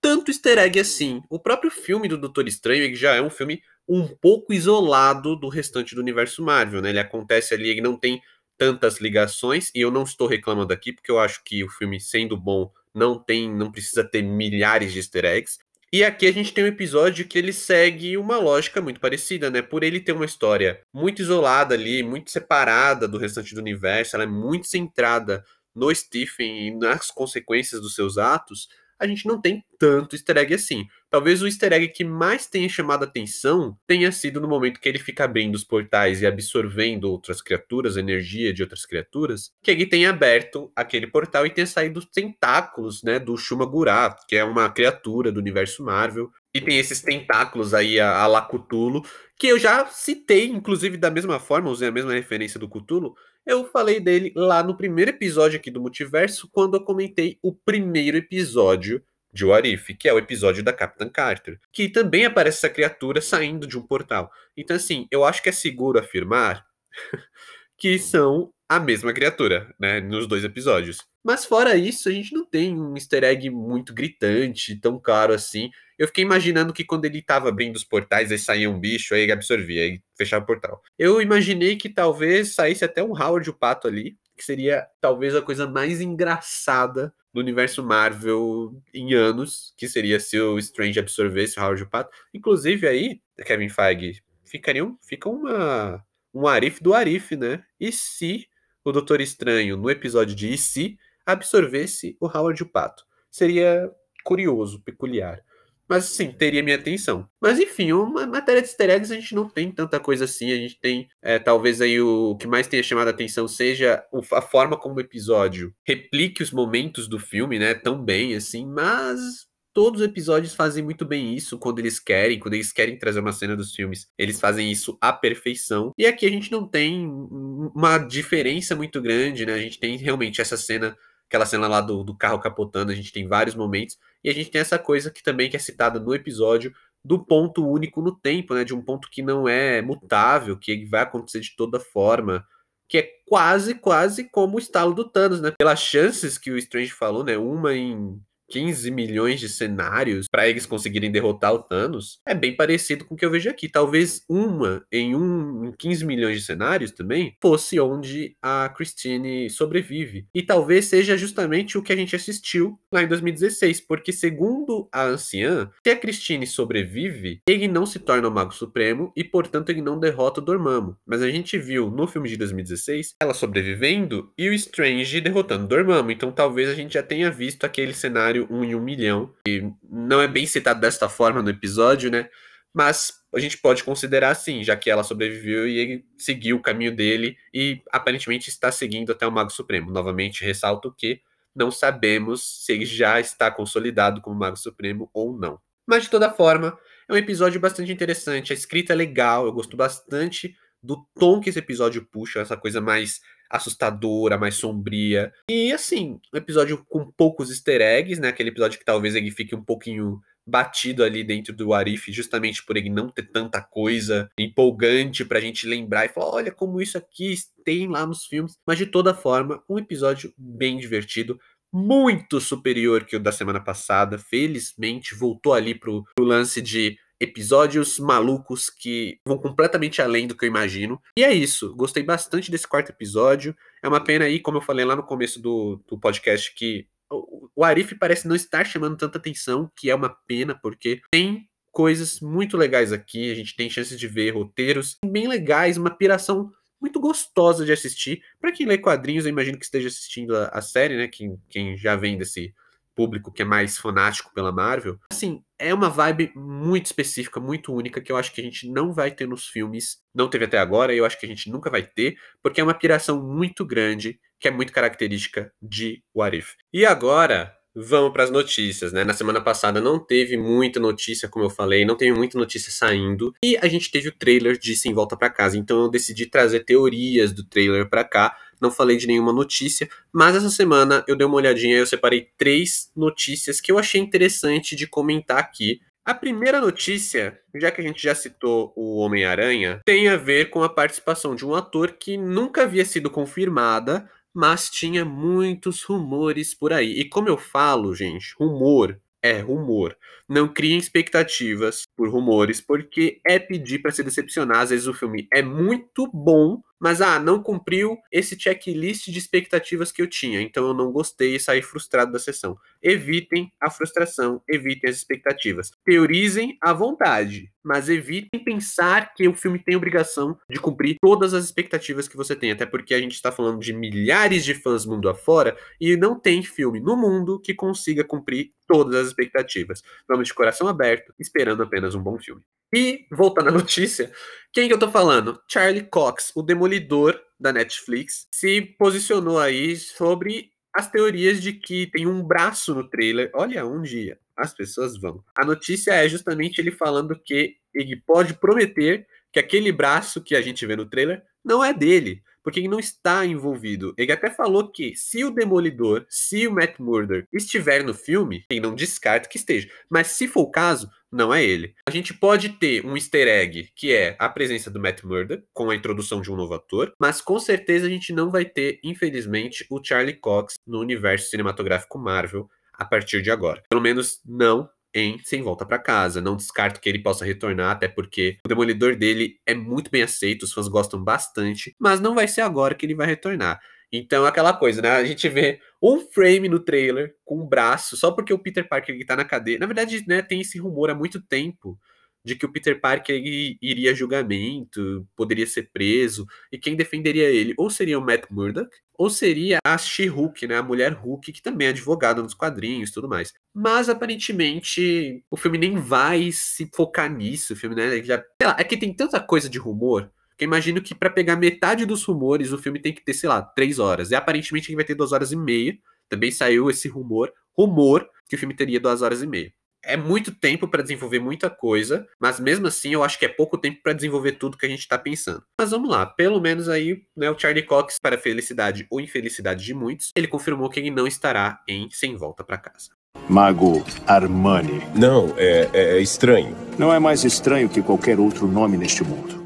tanto 0.00 0.30
easter 0.30 0.58
egg 0.58 0.78
assim. 0.78 1.22
O 1.28 1.38
próprio 1.38 1.70
filme 1.70 2.08
do 2.08 2.18
Doutor 2.18 2.46
Estranho 2.48 2.94
já 2.94 3.14
é 3.14 3.22
um 3.22 3.30
filme 3.30 3.62
um 3.88 4.06
pouco 4.06 4.52
isolado 4.52 5.36
do 5.36 5.48
restante 5.48 5.94
do 5.94 6.00
universo 6.00 6.42
Marvel, 6.42 6.82
né? 6.82 6.90
Ele 6.90 7.00
acontece 7.00 7.54
ali, 7.54 7.68
ele 7.68 7.80
não 7.80 7.96
tem 7.96 8.20
tantas 8.56 9.00
ligações 9.00 9.70
e 9.74 9.80
eu 9.80 9.90
não 9.90 10.02
estou 10.02 10.26
reclamando 10.26 10.72
aqui 10.72 10.92
porque 10.92 11.10
eu 11.10 11.18
acho 11.18 11.42
que 11.44 11.62
o 11.62 11.68
filme 11.70 12.00
sendo 12.00 12.36
bom 12.36 12.70
não 12.94 13.18
tem, 13.18 13.50
não 13.50 13.70
precisa 13.70 14.02
ter 14.02 14.22
milhares 14.22 14.92
de 14.92 14.98
easter 14.98 15.24
eggs. 15.24 15.58
E 15.90 16.04
aqui 16.04 16.26
a 16.26 16.32
gente 16.32 16.52
tem 16.52 16.64
um 16.64 16.68
episódio 16.68 17.26
que 17.26 17.38
ele 17.38 17.52
segue 17.52 18.18
uma 18.18 18.36
lógica 18.38 18.80
muito 18.80 19.00
parecida, 19.00 19.50
né? 19.50 19.62
Por 19.62 19.82
ele 19.82 20.00
ter 20.00 20.12
uma 20.12 20.26
história 20.26 20.82
muito 20.92 21.22
isolada 21.22 21.74
ali, 21.74 22.02
muito 22.02 22.30
separada 22.30 23.08
do 23.08 23.16
restante 23.16 23.54
do 23.54 23.60
universo, 23.60 24.14
ela 24.14 24.24
é 24.24 24.26
muito 24.26 24.66
centrada 24.66 25.42
no 25.74 25.94
Stephen 25.94 26.68
e 26.68 26.78
nas 26.78 27.10
consequências 27.10 27.80
dos 27.80 27.94
seus 27.94 28.18
atos, 28.18 28.68
a 28.98 29.06
gente 29.06 29.26
não 29.26 29.40
tem 29.40 29.62
tanto 29.78 30.16
easter 30.16 30.36
egg 30.36 30.54
assim. 30.54 30.84
Talvez 31.08 31.40
o 31.40 31.46
easter 31.46 31.72
egg 31.72 31.88
que 31.88 32.04
mais 32.04 32.46
tenha 32.46 32.68
chamado 32.68 33.04
atenção 33.04 33.76
tenha 33.86 34.10
sido 34.10 34.40
no 34.40 34.48
momento 34.48 34.80
que 34.80 34.88
ele 34.88 34.98
fica 34.98 35.24
abrindo 35.24 35.54
os 35.54 35.64
portais 35.64 36.20
e 36.20 36.26
absorvendo 36.26 37.04
outras 37.04 37.40
criaturas, 37.40 37.96
energia 37.96 38.52
de 38.52 38.62
outras 38.62 38.84
criaturas, 38.84 39.52
que 39.62 39.70
ele 39.70 39.86
tenha 39.86 40.10
aberto 40.10 40.70
aquele 40.74 41.06
portal 41.06 41.46
e 41.46 41.50
tenha 41.50 41.66
saído 41.66 42.00
os 42.00 42.06
tentáculos, 42.06 43.02
né, 43.02 43.18
do 43.18 43.36
Shumagura, 43.36 44.14
que 44.28 44.36
é 44.36 44.44
uma 44.44 44.68
criatura 44.68 45.30
do 45.30 45.40
universo 45.40 45.82
Marvel, 45.82 46.30
e 46.54 46.60
tem 46.60 46.78
esses 46.78 47.00
tentáculos 47.00 47.74
aí 47.74 48.00
a, 48.00 48.22
a 48.22 48.26
la 48.26 48.42
Cthulhu, 48.42 49.02
que 49.38 49.46
eu 49.46 49.58
já 49.58 49.86
citei, 49.86 50.48
inclusive 50.48 50.96
da 50.96 51.10
mesma 51.10 51.38
forma, 51.38 51.70
usei 51.70 51.88
a 51.88 51.92
mesma 51.92 52.12
referência 52.12 52.58
do 52.58 52.68
Cthulhu, 52.68 53.14
eu 53.48 53.64
falei 53.64 53.98
dele 53.98 54.30
lá 54.36 54.62
no 54.62 54.76
primeiro 54.76 55.10
episódio 55.10 55.58
aqui 55.58 55.70
do 55.70 55.80
Multiverso, 55.80 56.50
quando 56.52 56.76
eu 56.76 56.84
comentei 56.84 57.38
o 57.42 57.50
primeiro 57.50 58.18
episódio 58.18 59.02
de 59.32 59.42
Warif, 59.42 59.94
que 59.94 60.06
é 60.06 60.12
o 60.12 60.18
episódio 60.18 60.62
da 60.62 60.70
Capitã 60.70 61.08
Carter, 61.08 61.58
que 61.72 61.88
também 61.88 62.26
aparece 62.26 62.58
essa 62.58 62.68
criatura 62.68 63.22
saindo 63.22 63.66
de 63.66 63.78
um 63.78 63.82
portal. 63.82 64.30
Então, 64.54 64.76
assim, 64.76 65.06
eu 65.10 65.24
acho 65.24 65.42
que 65.42 65.48
é 65.48 65.52
seguro 65.52 65.98
afirmar 65.98 66.62
que 67.78 67.98
são 67.98 68.52
a 68.68 68.78
mesma 68.78 69.14
criatura, 69.14 69.74
né, 69.80 69.98
nos 69.98 70.26
dois 70.26 70.44
episódios. 70.44 70.98
Mas 71.28 71.44
fora 71.44 71.76
isso, 71.76 72.08
a 72.08 72.12
gente 72.12 72.32
não 72.32 72.42
tem 72.42 72.80
um 72.80 72.94
easter 72.94 73.22
egg 73.22 73.50
muito 73.50 73.92
gritante, 73.92 74.74
tão 74.74 74.98
claro 74.98 75.34
assim. 75.34 75.68
Eu 75.98 76.06
fiquei 76.06 76.24
imaginando 76.24 76.72
que 76.72 76.82
quando 76.82 77.04
ele 77.04 77.20
tava 77.20 77.50
abrindo 77.50 77.76
os 77.76 77.84
portais, 77.84 78.32
aí 78.32 78.38
saía 78.38 78.70
um 78.70 78.80
bicho, 78.80 79.14
aí 79.14 79.30
absorvia, 79.30 79.82
aí 79.82 80.00
fechava 80.16 80.42
o 80.42 80.46
portal. 80.46 80.82
Eu 80.98 81.20
imaginei 81.20 81.76
que 81.76 81.90
talvez 81.90 82.54
saísse 82.54 82.82
até 82.82 83.04
um 83.04 83.12
Howard 83.12 83.50
o 83.50 83.52
Pato 83.52 83.86
ali, 83.86 84.16
que 84.34 84.42
seria 84.42 84.86
talvez 85.02 85.36
a 85.36 85.42
coisa 85.42 85.68
mais 85.68 86.00
engraçada 86.00 87.12
do 87.30 87.40
universo 87.40 87.84
Marvel 87.84 88.80
em 88.94 89.12
anos, 89.12 89.74
que 89.76 89.86
seria 89.86 90.18
se 90.18 90.40
o 90.40 90.58
Strange 90.58 90.98
absorvesse 90.98 91.60
o 91.60 91.62
Howard 91.62 91.82
o 91.82 91.90
Pato. 91.90 92.10
Inclusive 92.32 92.88
aí, 92.88 93.20
Kevin 93.44 93.68
Feige, 93.68 94.22
ficaria 94.46 94.82
um, 94.82 94.96
fica 95.02 95.28
uma, 95.28 96.02
um 96.32 96.46
Arif 96.46 96.82
do 96.82 96.94
Arif, 96.94 97.36
né? 97.36 97.62
E 97.78 97.92
se 97.92 98.48
o 98.82 98.92
Doutor 98.92 99.20
Estranho, 99.20 99.76
no 99.76 99.90
episódio 99.90 100.34
de 100.34 100.54
E 100.54 100.56
se, 100.56 100.98
absorvesse 101.32 102.16
o 102.20 102.26
Howard 102.26 102.62
o 102.62 102.66
Pato? 102.66 103.04
Seria 103.30 103.90
curioso, 104.24 104.82
peculiar. 104.82 105.42
Mas 105.88 106.04
sim, 106.04 106.30
teria 106.30 106.62
minha 106.62 106.76
atenção. 106.76 107.26
Mas 107.40 107.58
enfim, 107.58 107.92
uma 107.92 108.26
matéria 108.26 108.60
de 108.60 108.68
easter 108.68 108.90
eggs 108.90 109.10
a 109.10 109.16
gente 109.18 109.34
não 109.34 109.48
tem 109.48 109.72
tanta 109.72 109.98
coisa 109.98 110.26
assim. 110.26 110.52
A 110.52 110.56
gente 110.56 110.78
tem, 110.78 111.08
é, 111.22 111.38
talvez 111.38 111.80
aí 111.80 111.98
o, 111.98 112.32
o 112.32 112.36
que 112.36 112.46
mais 112.46 112.66
tenha 112.66 112.82
chamado 112.82 113.08
a 113.08 113.10
atenção 113.10 113.48
seja 113.48 114.04
a 114.32 114.42
forma 114.42 114.76
como 114.76 114.96
o 114.96 115.00
episódio 115.00 115.74
replique 115.86 116.42
os 116.42 116.50
momentos 116.50 117.08
do 117.08 117.18
filme, 117.18 117.58
né? 117.58 117.72
Tão 117.72 118.04
bem 118.04 118.34
assim, 118.34 118.66
mas 118.66 119.48
todos 119.78 120.00
os 120.00 120.06
episódios 120.08 120.54
fazem 120.56 120.82
muito 120.82 121.04
bem 121.04 121.34
isso 121.36 121.56
quando 121.56 121.78
eles 121.78 122.00
querem, 122.00 122.40
quando 122.40 122.54
eles 122.54 122.72
querem 122.72 122.98
trazer 122.98 123.20
uma 123.20 123.32
cena 123.32 123.54
dos 123.54 123.72
filmes, 123.72 124.08
eles 124.18 124.40
fazem 124.40 124.72
isso 124.72 124.98
à 125.00 125.12
perfeição. 125.12 125.92
E 125.96 126.04
aqui 126.04 126.26
a 126.26 126.30
gente 126.30 126.50
não 126.50 126.66
tem 126.66 127.06
uma 127.08 127.96
diferença 127.98 128.74
muito 128.74 129.00
grande, 129.00 129.46
né? 129.46 129.54
A 129.54 129.58
gente 129.58 129.78
tem 129.78 129.96
realmente 129.96 130.40
essa 130.40 130.56
cena, 130.56 130.96
aquela 131.28 131.46
cena 131.46 131.68
lá 131.68 131.80
do, 131.80 132.02
do 132.02 132.16
carro 132.16 132.40
capotando, 132.40 132.90
a 132.90 132.94
gente 132.94 133.12
tem 133.12 133.28
vários 133.28 133.54
momentos, 133.54 133.96
e 134.24 134.30
a 134.30 134.34
gente 134.34 134.50
tem 134.50 134.60
essa 134.60 134.78
coisa 134.78 135.10
que 135.10 135.22
também 135.22 135.48
que 135.48 135.56
é 135.56 135.60
citada 135.60 136.00
no 136.00 136.14
episódio 136.14 136.72
do 137.04 137.24
ponto 137.24 137.66
único 137.66 138.02
no 138.02 138.14
tempo, 138.18 138.54
né? 138.54 138.64
De 138.64 138.74
um 138.74 138.82
ponto 138.82 139.08
que 139.10 139.22
não 139.22 139.48
é 139.48 139.80
mutável, 139.80 140.58
que 140.58 140.84
vai 140.86 141.02
acontecer 141.02 141.40
de 141.40 141.54
toda 141.56 141.78
forma, 141.78 142.44
que 142.88 142.98
é 142.98 143.10
quase, 143.26 143.74
quase 143.74 144.24
como 144.24 144.56
o 144.56 144.58
estalo 144.58 144.94
do 144.94 145.08
Thanos, 145.08 145.40
né? 145.40 145.52
Pelas 145.56 145.80
chances 145.80 146.38
que 146.38 146.50
o 146.50 146.58
Strange 146.58 146.90
falou, 146.90 147.22
né? 147.22 147.36
Uma 147.36 147.74
em 147.74 148.20
15 148.48 148.90
milhões 148.90 149.40
de 149.40 149.48
cenários 149.48 150.26
para 150.30 150.48
eles 150.48 150.66
conseguirem 150.66 151.10
derrotar 151.10 151.52
o 151.52 151.62
Thanos, 151.62 152.20
é 152.26 152.34
bem 152.34 152.54
parecido 152.54 153.04
com 153.04 153.14
o 153.14 153.16
que 153.16 153.24
eu 153.24 153.30
vejo 153.30 153.50
aqui. 153.50 153.68
Talvez 153.68 154.22
uma 154.28 154.84
em 154.92 155.14
um 155.14 155.66
em 155.66 155.72
15 155.72 156.04
milhões 156.04 156.38
de 156.38 156.44
cenários 156.44 156.92
também 156.92 157.36
fosse 157.40 157.78
onde 157.80 158.36
a 158.42 158.68
Christine 158.68 159.50
sobrevive. 159.50 160.26
E 160.34 160.42
talvez 160.42 160.86
seja 160.86 161.16
justamente 161.16 161.76
o 161.76 161.82
que 161.82 161.92
a 161.92 161.96
gente 161.96 162.16
assistiu 162.16 162.78
lá 162.92 163.02
em 163.02 163.08
2016, 163.08 163.80
porque 163.82 164.12
segundo 164.12 164.88
a 164.92 165.04
anciã, 165.04 165.70
se 165.84 165.90
a 165.90 165.96
Christine 165.96 166.46
sobrevive, 166.46 167.40
ele 167.48 167.68
não 167.68 167.84
se 167.84 167.98
torna 167.98 168.28
o 168.28 168.30
Mago 168.30 168.54
Supremo 168.54 169.12
e, 169.16 169.22
portanto, 169.22 169.70
ele 169.70 169.82
não 169.82 169.98
derrota 169.98 170.40
o 170.40 170.44
Dormammu. 170.44 170.96
Mas 171.06 171.22
a 171.22 171.30
gente 171.30 171.58
viu 171.58 171.90
no 171.90 172.06
filme 172.06 172.28
de 172.28 172.36
2016 172.36 173.14
ela 173.20 173.34
sobrevivendo 173.34 174.32
e 174.36 174.48
o 174.48 174.54
Strange 174.54 175.20
derrotando 175.20 175.64
o 175.64 175.68
Dormammu. 175.68 176.10
Então 176.10 176.32
talvez 176.32 176.68
a 176.68 176.74
gente 176.74 176.94
já 176.94 177.02
tenha 177.02 177.30
visto 177.30 177.64
aquele 177.64 177.92
cenário 177.92 178.37
1 178.40 178.64
em 178.64 178.74
1 178.74 178.80
milhão. 178.80 179.34
E 179.46 179.70
não 179.82 180.20
é 180.20 180.28
bem 180.28 180.46
citado 180.46 180.80
desta 180.80 181.08
forma 181.08 181.42
no 181.42 181.50
episódio, 181.50 182.10
né? 182.10 182.28
Mas 182.72 183.12
a 183.34 183.38
gente 183.38 183.58
pode 183.58 183.82
considerar 183.84 184.30
assim, 184.30 184.62
já 184.62 184.76
que 184.76 184.90
ela 184.90 185.02
sobreviveu 185.02 185.66
e 185.66 185.78
ele 185.78 186.04
seguiu 186.16 186.56
o 186.56 186.62
caminho 186.62 186.94
dele 186.94 187.36
e 187.52 187.82
aparentemente 187.90 188.48
está 188.48 188.70
seguindo 188.70 189.12
até 189.12 189.26
o 189.26 189.32
Mago 189.32 189.50
Supremo. 189.50 189.90
Novamente, 189.90 190.44
ressalto 190.44 190.94
que 190.96 191.20
não 191.54 191.70
sabemos 191.70 192.64
se 192.64 192.72
ele 192.72 192.86
já 192.86 193.18
está 193.18 193.50
consolidado 193.50 194.20
como 194.20 194.38
Mago 194.38 194.56
Supremo 194.56 195.10
ou 195.12 195.36
não. 195.36 195.58
Mas 195.86 196.04
de 196.04 196.10
toda 196.10 196.30
forma, 196.30 196.78
é 197.08 197.12
um 197.12 197.16
episódio 197.16 197.60
bastante 197.60 197.90
interessante. 197.90 198.52
A 198.52 198.56
escrita 198.56 198.92
é 198.92 198.96
legal, 198.96 199.46
eu 199.46 199.52
gosto 199.52 199.76
bastante 199.76 200.54
do 200.82 201.04
tom 201.18 201.40
que 201.40 201.50
esse 201.50 201.58
episódio 201.58 202.06
puxa, 202.06 202.40
essa 202.40 202.56
coisa 202.56 202.80
mais 202.80 203.20
assustadora, 203.50 204.38
mais 204.38 204.56
sombria. 204.56 205.32
E 205.48 205.72
assim, 205.72 206.20
um 206.32 206.36
episódio 206.36 206.84
com 206.88 207.10
poucos 207.10 207.50
easter 207.50 207.80
eggs, 207.80 208.20
né? 208.20 208.28
Aquele 208.28 208.50
episódio 208.50 208.78
que 208.78 208.84
talvez 208.84 209.14
ele 209.14 209.30
fique 209.30 209.54
um 209.54 209.64
pouquinho 209.64 210.20
batido 210.48 211.04
ali 211.04 211.22
dentro 211.22 211.54
do 211.54 211.74
Arif, 211.74 212.10
justamente 212.10 212.64
por 212.64 212.76
ele 212.76 212.88
não 212.88 213.10
ter 213.10 213.24
tanta 213.30 213.60
coisa 213.60 214.30
empolgante 214.38 215.24
pra 215.24 215.40
gente 215.40 215.66
lembrar 215.66 216.06
e 216.06 216.08
falar: 216.08 216.30
olha 216.30 216.50
como 216.50 216.80
isso 216.80 216.96
aqui 216.96 217.34
tem 217.64 217.86
lá 217.86 218.06
nos 218.06 218.24
filmes. 218.24 218.58
Mas 218.66 218.78
de 218.78 218.86
toda 218.86 219.14
forma, 219.14 219.62
um 219.68 219.78
episódio 219.78 220.32
bem 220.36 220.78
divertido. 220.78 221.38
Muito 221.70 222.40
superior 222.40 223.04
que 223.04 223.14
o 223.14 223.20
da 223.20 223.30
semana 223.30 223.60
passada. 223.60 224.16
Felizmente 224.16 225.14
voltou 225.14 225.52
ali 225.52 225.74
pro, 225.74 226.02
pro 226.16 226.24
lance 226.24 226.62
de 226.62 226.96
episódios 227.20 227.98
malucos 227.98 228.70
que 228.70 229.18
vão 229.24 229.38
completamente 229.38 230.00
além 230.00 230.26
do 230.26 230.36
que 230.36 230.44
eu 230.44 230.48
imagino. 230.48 231.00
E 231.16 231.24
é 231.24 231.32
isso. 231.32 231.74
Gostei 231.74 232.02
bastante 232.02 232.50
desse 232.50 232.66
quarto 232.66 232.90
episódio. 232.90 233.56
É 233.82 233.88
uma 233.88 234.02
pena 234.02 234.24
aí, 234.24 234.40
como 234.40 234.58
eu 234.58 234.62
falei 234.62 234.84
lá 234.84 234.94
no 234.94 235.02
começo 235.02 235.40
do, 235.40 235.82
do 235.88 235.98
podcast, 235.98 236.54
que 236.54 236.86
o, 237.10 237.64
Arif 237.64 237.94
parece 237.94 238.28
não 238.28 238.36
estar 238.36 238.64
chamando 238.64 238.96
tanta 238.96 239.18
atenção, 239.18 239.70
que 239.76 239.90
é 239.90 239.94
uma 239.94 240.10
pena, 240.26 240.54
porque 240.54 241.00
tem 241.10 241.48
coisas 241.72 242.20
muito 242.20 242.56
legais 242.56 242.92
aqui. 242.92 243.30
A 243.30 243.34
gente 243.34 243.56
tem 243.56 243.70
chances 243.70 243.98
de 243.98 244.06
ver 244.06 244.34
roteiros 244.34 244.96
bem 245.04 245.26
legais, 245.26 245.76
uma 245.76 245.90
piração 245.90 246.50
muito 246.80 247.00
gostosa 247.00 247.64
de 247.64 247.72
assistir. 247.72 248.22
Para 248.40 248.52
quem 248.52 248.66
lê 248.66 248.78
quadrinhos, 248.78 249.24
eu 249.24 249.30
imagino 249.30 249.58
que 249.58 249.64
esteja 249.64 249.88
assistindo 249.88 250.36
a, 250.36 250.46
a 250.46 250.62
série, 250.62 250.96
né? 250.96 251.08
Quem, 251.08 251.40
quem 251.48 251.76
já 251.76 251.96
vem 251.96 252.16
desse 252.16 252.54
público 252.98 253.30
que 253.30 253.42
é 253.42 253.44
mais 253.44 253.78
fanático 253.78 254.34
pela 254.34 254.50
Marvel. 254.50 254.98
Assim, 255.12 255.40
é 255.56 255.72
uma 255.72 255.88
vibe 255.88 256.32
muito 256.34 256.86
específica, 256.86 257.38
muito 257.38 257.72
única, 257.72 258.00
que 258.00 258.10
eu 258.10 258.16
acho 258.16 258.32
que 258.32 258.40
a 258.40 258.44
gente 258.44 258.68
não 258.68 258.92
vai 258.92 259.12
ter 259.12 259.28
nos 259.28 259.46
filmes, 259.46 259.98
não 260.12 260.28
teve 260.28 260.46
até 260.46 260.58
agora, 260.58 260.92
e 260.92 260.98
eu 260.98 261.04
acho 261.04 261.18
que 261.18 261.24
a 261.24 261.28
gente 261.28 261.48
nunca 261.48 261.70
vai 261.70 261.82
ter, 261.82 262.16
porque 262.42 262.60
é 262.60 262.64
uma 262.64 262.74
piração 262.74 263.22
muito 263.22 263.64
grande, 263.64 264.18
que 264.40 264.48
é 264.48 264.50
muito 264.50 264.72
característica 264.72 265.52
de 265.62 266.02
What 266.12 266.36
If. 266.36 266.54
E 266.72 266.84
agora, 266.84 267.56
Vamos 267.80 268.12
para 268.12 268.24
as 268.24 268.30
notícias, 268.30 268.92
né? 268.92 269.04
Na 269.04 269.12
semana 269.12 269.40
passada 269.40 269.80
não 269.80 270.04
teve 270.04 270.36
muita 270.36 270.80
notícia, 270.80 271.28
como 271.28 271.44
eu 271.44 271.50
falei, 271.50 271.84
não 271.84 271.96
teve 271.96 272.12
muita 272.12 272.36
notícia 272.36 272.72
saindo. 272.72 273.32
E 273.40 273.56
a 273.58 273.68
gente 273.68 273.88
teve 273.88 274.08
o 274.08 274.12
trailer 274.12 274.58
de 274.58 274.74
Sem 274.74 274.92
Volta 274.92 275.16
para 275.16 275.30
Casa. 275.30 275.56
Então 275.56 275.82
eu 275.82 275.88
decidi 275.88 276.26
trazer 276.26 276.64
teorias 276.64 277.32
do 277.32 277.44
trailer 277.44 277.88
para 277.88 278.02
cá. 278.02 278.36
Não 278.60 278.70
falei 278.70 278.96
de 278.96 279.06
nenhuma 279.06 279.32
notícia, 279.32 279.88
mas 280.12 280.36
essa 280.36 280.50
semana 280.50 281.04
eu 281.06 281.16
dei 281.16 281.26
uma 281.26 281.36
olhadinha 281.36 281.76
e 281.76 281.80
eu 281.80 281.86
separei 281.86 282.28
três 282.36 282.90
notícias 282.96 283.60
que 283.60 283.70
eu 283.70 283.78
achei 283.78 284.00
interessante 284.00 284.74
de 284.74 284.86
comentar 284.86 285.38
aqui. 285.38 285.80
A 286.04 286.14
primeira 286.14 286.60
notícia, 286.60 287.38
já 287.54 287.70
que 287.70 287.82
a 287.82 287.84
gente 287.84 288.02
já 288.02 288.14
citou 288.14 288.72
o 288.74 288.96
Homem-Aranha, 288.96 289.82
tem 289.84 290.08
a 290.08 290.16
ver 290.16 290.48
com 290.48 290.62
a 290.62 290.68
participação 290.68 291.34
de 291.34 291.44
um 291.44 291.54
ator 291.54 291.92
que 291.92 292.16
nunca 292.16 292.62
havia 292.62 292.84
sido 292.84 293.10
confirmada, 293.10 294.08
mas 294.32 294.70
tinha 294.70 295.04
muitos 295.04 295.82
rumores 295.82 296.54
por 296.54 296.72
aí. 296.72 296.98
E 296.98 297.08
como 297.08 297.28
eu 297.28 297.36
falo, 297.36 297.94
gente, 297.94 298.34
rumor 298.38 298.98
é 299.22 299.38
rumor. 299.40 299.96
Não 300.28 300.46
criem 300.46 300.78
expectativas 300.78 301.82
por 301.96 302.08
rumores, 302.08 302.60
porque 302.60 303.20
é 303.26 303.38
pedir 303.38 303.80
para 303.80 303.92
se 303.92 304.02
decepcionar. 304.02 304.60
Às 304.60 304.70
vezes 304.70 304.86
o 304.86 304.94
filme 304.94 305.26
é 305.32 305.42
muito 305.42 306.06
bom, 306.12 306.60
mas 306.80 307.00
ah, 307.00 307.18
não 307.18 307.42
cumpriu 307.42 307.98
esse 308.12 308.38
checklist 308.38 309.10
de 309.10 309.18
expectativas 309.18 309.90
que 309.90 310.00
eu 310.00 310.06
tinha, 310.06 310.40
então 310.40 310.66
eu 310.68 310.74
não 310.74 310.92
gostei 310.92 311.34
e 311.34 311.40
saí 311.40 311.60
frustrado 311.60 312.12
da 312.12 312.18
sessão. 312.18 312.56
Evitem 312.82 313.52
a 313.60 313.70
frustração, 313.70 314.40
evitem 314.48 314.88
as 314.88 314.96
expectativas. 314.96 315.72
Teorizem 315.84 316.56
à 316.62 316.72
vontade, 316.72 317.50
mas 317.64 317.88
evitem 317.88 318.42
pensar 318.42 319.12
que 319.14 319.26
o 319.26 319.34
filme 319.34 319.58
tem 319.58 319.76
obrigação 319.76 320.38
de 320.48 320.60
cumprir 320.60 320.96
todas 321.00 321.34
as 321.34 321.44
expectativas 321.44 322.06
que 322.06 322.16
você 322.16 322.36
tem, 322.36 322.52
até 322.52 322.64
porque 322.64 322.94
a 322.94 323.00
gente 323.00 323.14
está 323.14 323.32
falando 323.32 323.60
de 323.60 323.72
milhares 323.72 324.44
de 324.44 324.54
fãs 324.54 324.86
mundo 324.86 325.08
afora 325.08 325.56
e 325.80 325.96
não 325.96 326.18
tem 326.18 326.42
filme 326.42 326.80
no 326.80 326.96
mundo 326.96 327.40
que 327.40 327.54
consiga 327.54 328.04
cumprir 328.04 328.50
todas 328.66 328.94
as 328.94 329.08
expectativas. 329.08 329.82
Vamos 330.06 330.17
de 330.26 330.34
coração 330.34 330.68
aberto, 330.68 331.12
esperando 331.18 331.62
apenas 331.62 331.94
um 331.94 332.02
bom 332.02 332.18
filme. 332.18 332.42
E, 332.74 333.06
voltando 333.10 333.48
à 333.48 333.52
notícia, 333.52 334.12
quem 334.52 334.68
que 334.68 334.74
eu 334.74 334.78
tô 334.78 334.90
falando? 334.90 335.40
Charlie 335.48 335.84
Cox, 335.84 336.32
o 336.34 336.42
demolidor 336.42 337.20
da 337.38 337.52
Netflix, 337.52 338.26
se 338.32 338.60
posicionou 338.60 339.38
aí 339.38 339.76
sobre 339.76 340.50
as 340.74 340.90
teorias 340.90 341.42
de 341.42 341.52
que 341.52 341.86
tem 341.90 342.06
um 342.06 342.22
braço 342.22 342.74
no 342.74 342.88
trailer. 342.88 343.30
Olha, 343.34 343.66
um 343.66 343.82
dia 343.82 344.18
as 344.36 344.54
pessoas 344.54 344.96
vão. 344.96 345.22
A 345.36 345.44
notícia 345.44 345.92
é 345.92 346.08
justamente 346.08 346.60
ele 346.60 346.70
falando 346.70 347.18
que 347.18 347.56
ele 347.74 347.96
pode 347.96 348.34
prometer 348.34 349.06
que 349.32 349.40
aquele 349.40 349.72
braço 349.72 350.22
que 350.22 350.36
a 350.36 350.40
gente 350.40 350.64
vê 350.64 350.76
no 350.76 350.86
trailer 350.86 351.22
não 351.44 351.64
é 351.64 351.74
dele 351.74 352.22
porque 352.48 352.60
ele 352.60 352.68
não 352.68 352.80
está 352.80 353.26
envolvido. 353.26 353.92
Ele 353.98 354.10
até 354.10 354.30
falou 354.30 354.72
que 354.72 354.96
se 354.96 355.22
o 355.22 355.30
Demolidor, 355.30 356.06
se 356.08 356.46
o 356.46 356.52
Matt 356.54 356.78
Murder 356.78 357.26
estiver 357.30 357.84
no 357.84 357.92
filme, 357.92 358.42
ele 358.48 358.60
não 358.60 358.74
descarta 358.74 359.28
que 359.28 359.36
esteja. 359.36 359.68
Mas 359.90 360.06
se 360.06 360.26
for 360.26 360.44
o 360.44 360.50
caso, 360.50 360.90
não 361.12 361.34
é 361.34 361.44
ele. 361.44 361.74
A 361.86 361.90
gente 361.90 362.14
pode 362.14 362.48
ter 362.48 362.86
um 362.86 362.96
easter 362.96 363.28
egg, 363.28 363.68
que 363.76 363.92
é 363.92 364.16
a 364.18 364.30
presença 364.30 364.70
do 364.70 364.80
Matt 364.80 365.02
Murder, 365.02 365.44
com 365.52 365.68
a 365.68 365.76
introdução 365.76 366.22
de 366.22 366.32
um 366.32 366.36
novo 366.36 366.54
ator, 366.54 366.94
mas 366.98 367.20
com 367.20 367.38
certeza 367.38 367.86
a 367.86 367.90
gente 367.90 368.14
não 368.14 368.30
vai 368.30 368.46
ter, 368.46 368.80
infelizmente, 368.82 369.66
o 369.68 369.78
Charlie 369.84 370.16
Cox 370.16 370.54
no 370.66 370.80
universo 370.80 371.28
cinematográfico 371.28 371.98
Marvel 371.98 372.48
a 372.72 372.86
partir 372.86 373.20
de 373.20 373.30
agora. 373.30 373.62
Pelo 373.68 373.82
menos 373.82 374.22
não 374.24 374.70
em 374.94 375.18
Sem 375.24 375.42
Volta 375.42 375.66
para 375.66 375.78
Casa. 375.78 376.20
Não 376.20 376.36
descarto 376.36 376.80
que 376.80 376.88
ele 376.88 377.02
possa 377.02 377.24
retornar, 377.24 377.72
até 377.72 377.88
porque 377.88 378.38
o 378.44 378.48
Demolidor 378.48 378.96
dele 378.96 379.38
é 379.46 379.54
muito 379.54 379.90
bem 379.90 380.02
aceito, 380.02 380.44
os 380.44 380.52
fãs 380.52 380.68
gostam 380.68 381.02
bastante, 381.02 381.74
mas 381.78 382.00
não 382.00 382.14
vai 382.14 382.28
ser 382.28 382.42
agora 382.42 382.74
que 382.74 382.86
ele 382.86 382.94
vai 382.94 383.06
retornar. 383.06 383.60
Então, 383.90 384.26
aquela 384.26 384.52
coisa, 384.52 384.82
né? 384.82 384.90
A 384.90 385.04
gente 385.04 385.28
vê 385.28 385.60
um 385.82 386.00
frame 386.00 386.48
no 386.48 386.60
trailer 386.60 387.14
com 387.24 387.40
um 387.42 387.46
braço, 387.46 387.96
só 387.96 388.10
porque 388.10 388.32
o 388.32 388.38
Peter 388.38 388.68
Parker 388.68 388.94
ele 388.94 389.04
tá 389.04 389.16
na 389.16 389.24
cadeia. 389.24 389.58
Na 389.58 389.66
verdade, 389.66 390.04
né, 390.06 390.20
tem 390.20 390.40
esse 390.42 390.58
rumor 390.58 390.90
há 390.90 390.94
muito 390.94 391.20
tempo 391.22 391.78
de 392.24 392.36
que 392.36 392.44
o 392.44 392.52
Peter 392.52 392.78
Parker 392.78 393.18
iria 393.62 393.92
a 393.92 393.94
julgamento, 393.94 395.06
poderia 395.16 395.46
ser 395.46 395.70
preso, 395.72 396.26
e 396.52 396.58
quem 396.58 396.76
defenderia 396.76 397.30
ele 397.30 397.54
ou 397.56 397.70
seria 397.70 397.98
o 397.98 398.02
Matt 398.04 398.24
Murdock, 398.30 398.68
ou 398.98 399.08
seria 399.08 399.58
a 399.64 399.78
She-Hulk, 399.78 400.48
né, 400.48 400.56
a 400.56 400.62
mulher 400.62 400.92
Hulk, 400.92 401.32
que 401.32 401.40
também 401.40 401.68
é 401.68 401.70
advogada 401.70 402.20
nos 402.20 402.34
quadrinhos 402.34 402.90
e 402.90 402.92
tudo 402.92 403.08
mais. 403.08 403.32
Mas 403.54 403.88
aparentemente 403.88 405.22
o 405.30 405.36
filme 405.36 405.56
nem 405.56 405.78
vai 405.78 406.30
se 406.32 406.68
focar 406.74 407.08
nisso, 407.08 407.52
o 407.52 407.56
filme, 407.56 407.76
né, 407.76 408.02
já, 408.02 408.18
sei 408.42 408.48
lá, 408.48 408.56
é 408.58 408.64
que 408.64 408.76
tem 408.76 408.92
tanta 408.92 409.20
coisa 409.20 409.48
de 409.48 409.58
rumor, 409.58 410.10
que 410.36 410.44
eu 410.44 410.48
imagino 410.48 410.82
que 410.82 410.94
para 410.94 411.08
pegar 411.08 411.36
metade 411.36 411.86
dos 411.86 412.04
rumores 412.04 412.52
o 412.52 412.58
filme 412.58 412.80
tem 412.80 412.92
que 412.92 413.04
ter, 413.04 413.14
sei 413.14 413.28
lá, 413.28 413.40
três 413.40 413.78
horas, 413.78 414.10
e 414.10 414.16
aparentemente 414.16 414.68
ele 414.68 414.76
vai 414.76 414.84
ter 414.84 414.96
duas 414.96 415.12
horas 415.12 415.30
e 415.30 415.36
meia, 415.36 415.78
também 416.08 416.32
saiu 416.32 416.68
esse 416.68 416.88
rumor, 416.88 417.32
rumor 417.56 418.08
que 418.28 418.34
o 418.34 418.38
filme 418.38 418.54
teria 418.54 418.80
duas 418.80 419.00
horas 419.00 419.22
e 419.22 419.26
meia 419.26 419.52
é 419.88 419.96
muito 419.96 420.32
tempo 420.32 420.68
para 420.68 420.82
desenvolver 420.82 421.18
muita 421.18 421.48
coisa, 421.48 422.06
mas 422.20 422.38
mesmo 422.38 422.66
assim 422.66 422.92
eu 422.92 423.02
acho 423.02 423.18
que 423.18 423.24
é 423.24 423.28
pouco 423.28 423.56
tempo 423.56 423.80
para 423.82 423.94
desenvolver 423.94 424.32
tudo 424.32 424.58
que 424.58 424.66
a 424.66 424.68
gente 424.68 424.80
está 424.80 424.98
pensando. 424.98 425.42
Mas 425.58 425.70
vamos 425.70 425.90
lá, 425.90 426.04
pelo 426.04 426.40
menos 426.40 426.68
aí, 426.68 427.02
né, 427.16 427.30
o 427.30 427.38
Charlie 427.38 427.64
Cox, 427.64 427.98
para 428.00 428.16
a 428.16 428.18
felicidade 428.18 428.86
ou 428.90 429.00
infelicidade 429.00 429.64
de 429.64 429.72
muitos, 429.72 430.12
ele 430.14 430.28
confirmou 430.28 430.68
que 430.68 430.78
ele 430.78 430.90
não 430.90 431.06
estará 431.06 431.60
em 431.66 431.88
Sem 431.90 432.16
Volta 432.16 432.44
para 432.44 432.58
Casa. 432.58 432.90
Mago 433.28 433.84
Armani. 434.06 434.82
Não, 434.94 435.34
é, 435.38 435.68
é, 435.72 435.96
é 435.96 436.00
estranho. 436.00 436.54
Não 436.78 436.92
é 436.92 436.98
mais 436.98 437.24
estranho 437.24 437.68
que 437.68 437.82
qualquer 437.82 438.20
outro 438.20 438.46
nome 438.46 438.76
neste 438.76 439.02
mundo. 439.02 439.38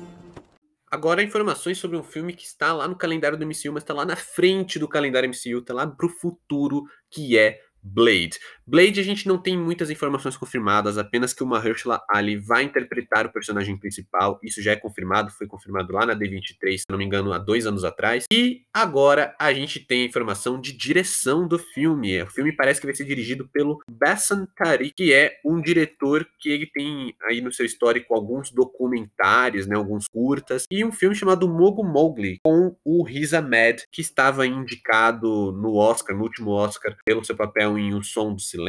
Agora, 0.91 1.23
informações 1.23 1.79
sobre 1.79 1.97
um 1.97 2.03
filme 2.03 2.35
que 2.35 2.45
está 2.45 2.73
lá 2.73 2.87
no 2.87 2.95
calendário 2.95 3.39
do 3.39 3.47
MCU, 3.47 3.73
mas 3.73 3.83
está 3.83 3.95
lá 3.95 4.05
na 4.05 4.17
frente 4.17 4.79
do 4.79 4.87
calendário 4.87 5.29
MCU, 5.29 5.61
está 5.61 5.73
lá 5.73 5.87
pro 5.87 6.09
futuro, 6.09 6.85
que 7.11 7.39
é 7.39 7.59
Blade. 7.83 8.39
Blade 8.67 9.01
a 9.01 9.03
gente 9.03 9.27
não 9.27 9.39
tem 9.39 9.59
muitas 9.59 9.91
informações 9.91 10.37
confirmadas, 10.37 10.97
apenas 10.97 11.33
que 11.33 11.43
o 11.43 11.47
Mahershala 11.47 12.03
Ali 12.09 12.37
vai 12.37 12.63
interpretar 12.63 13.27
o 13.27 13.33
personagem 13.33 13.77
principal. 13.77 14.39
Isso 14.43 14.63
já 14.63 14.73
é 14.73 14.77
confirmado, 14.77 15.31
foi 15.31 15.47
confirmado 15.47 15.93
lá 15.93 16.07
na 16.07 16.15
D23, 16.15 16.79
se 16.79 16.85
não 16.89 16.99
me 16.99 17.05
engano, 17.05 17.33
há 17.33 17.39
dois 17.39 17.67
anos 17.67 17.85
atrás. 17.85 18.25
E 18.33 18.63
agora 18.73 19.35
a 19.39 19.53
gente 19.53 19.81
tem 19.81 20.03
a 20.03 20.07
informação 20.07 20.61
de 20.61 20.73
direção 20.73 21.47
do 21.47 21.59
filme. 21.59 22.23
O 22.23 22.31
filme 22.31 22.53
parece 22.53 22.81
que 22.81 22.87
vai 22.87 22.95
ser 22.95 23.05
dirigido 23.05 23.49
pelo 23.49 23.81
Bassan 23.91 24.47
Tariq, 24.57 24.93
que 24.95 25.13
é 25.13 25.41
um 25.45 25.61
diretor 25.61 26.27
que 26.39 26.51
ele 26.51 26.67
tem 26.67 27.15
aí 27.25 27.41
no 27.41 27.53
seu 27.53 27.67
histórico 27.67 28.15
alguns 28.15 28.51
documentários, 28.51 29.67
né, 29.67 29.77
alguns 29.77 30.07
curtas, 30.07 30.65
e 30.71 30.85
um 30.85 30.93
filme 30.93 31.17
chamado 31.17 31.49
Mogo 31.49 31.83
Mowgli, 31.83 32.39
com 32.45 32.77
o 32.85 33.03
Riz 33.03 33.35
Ahmed, 33.35 33.85
que 33.91 34.01
estava 34.01 34.47
indicado 34.47 35.53
no 35.53 35.75
Oscar, 35.75 36.17
no 36.17 36.23
último 36.23 36.51
Oscar, 36.51 36.97
pelo 37.05 37.25
seu 37.25 37.37
papel 37.37 37.77
em 37.79 37.95
O 37.95 38.03
Som 38.03 38.35
do 38.35 38.41
Silêncio, 38.41 38.62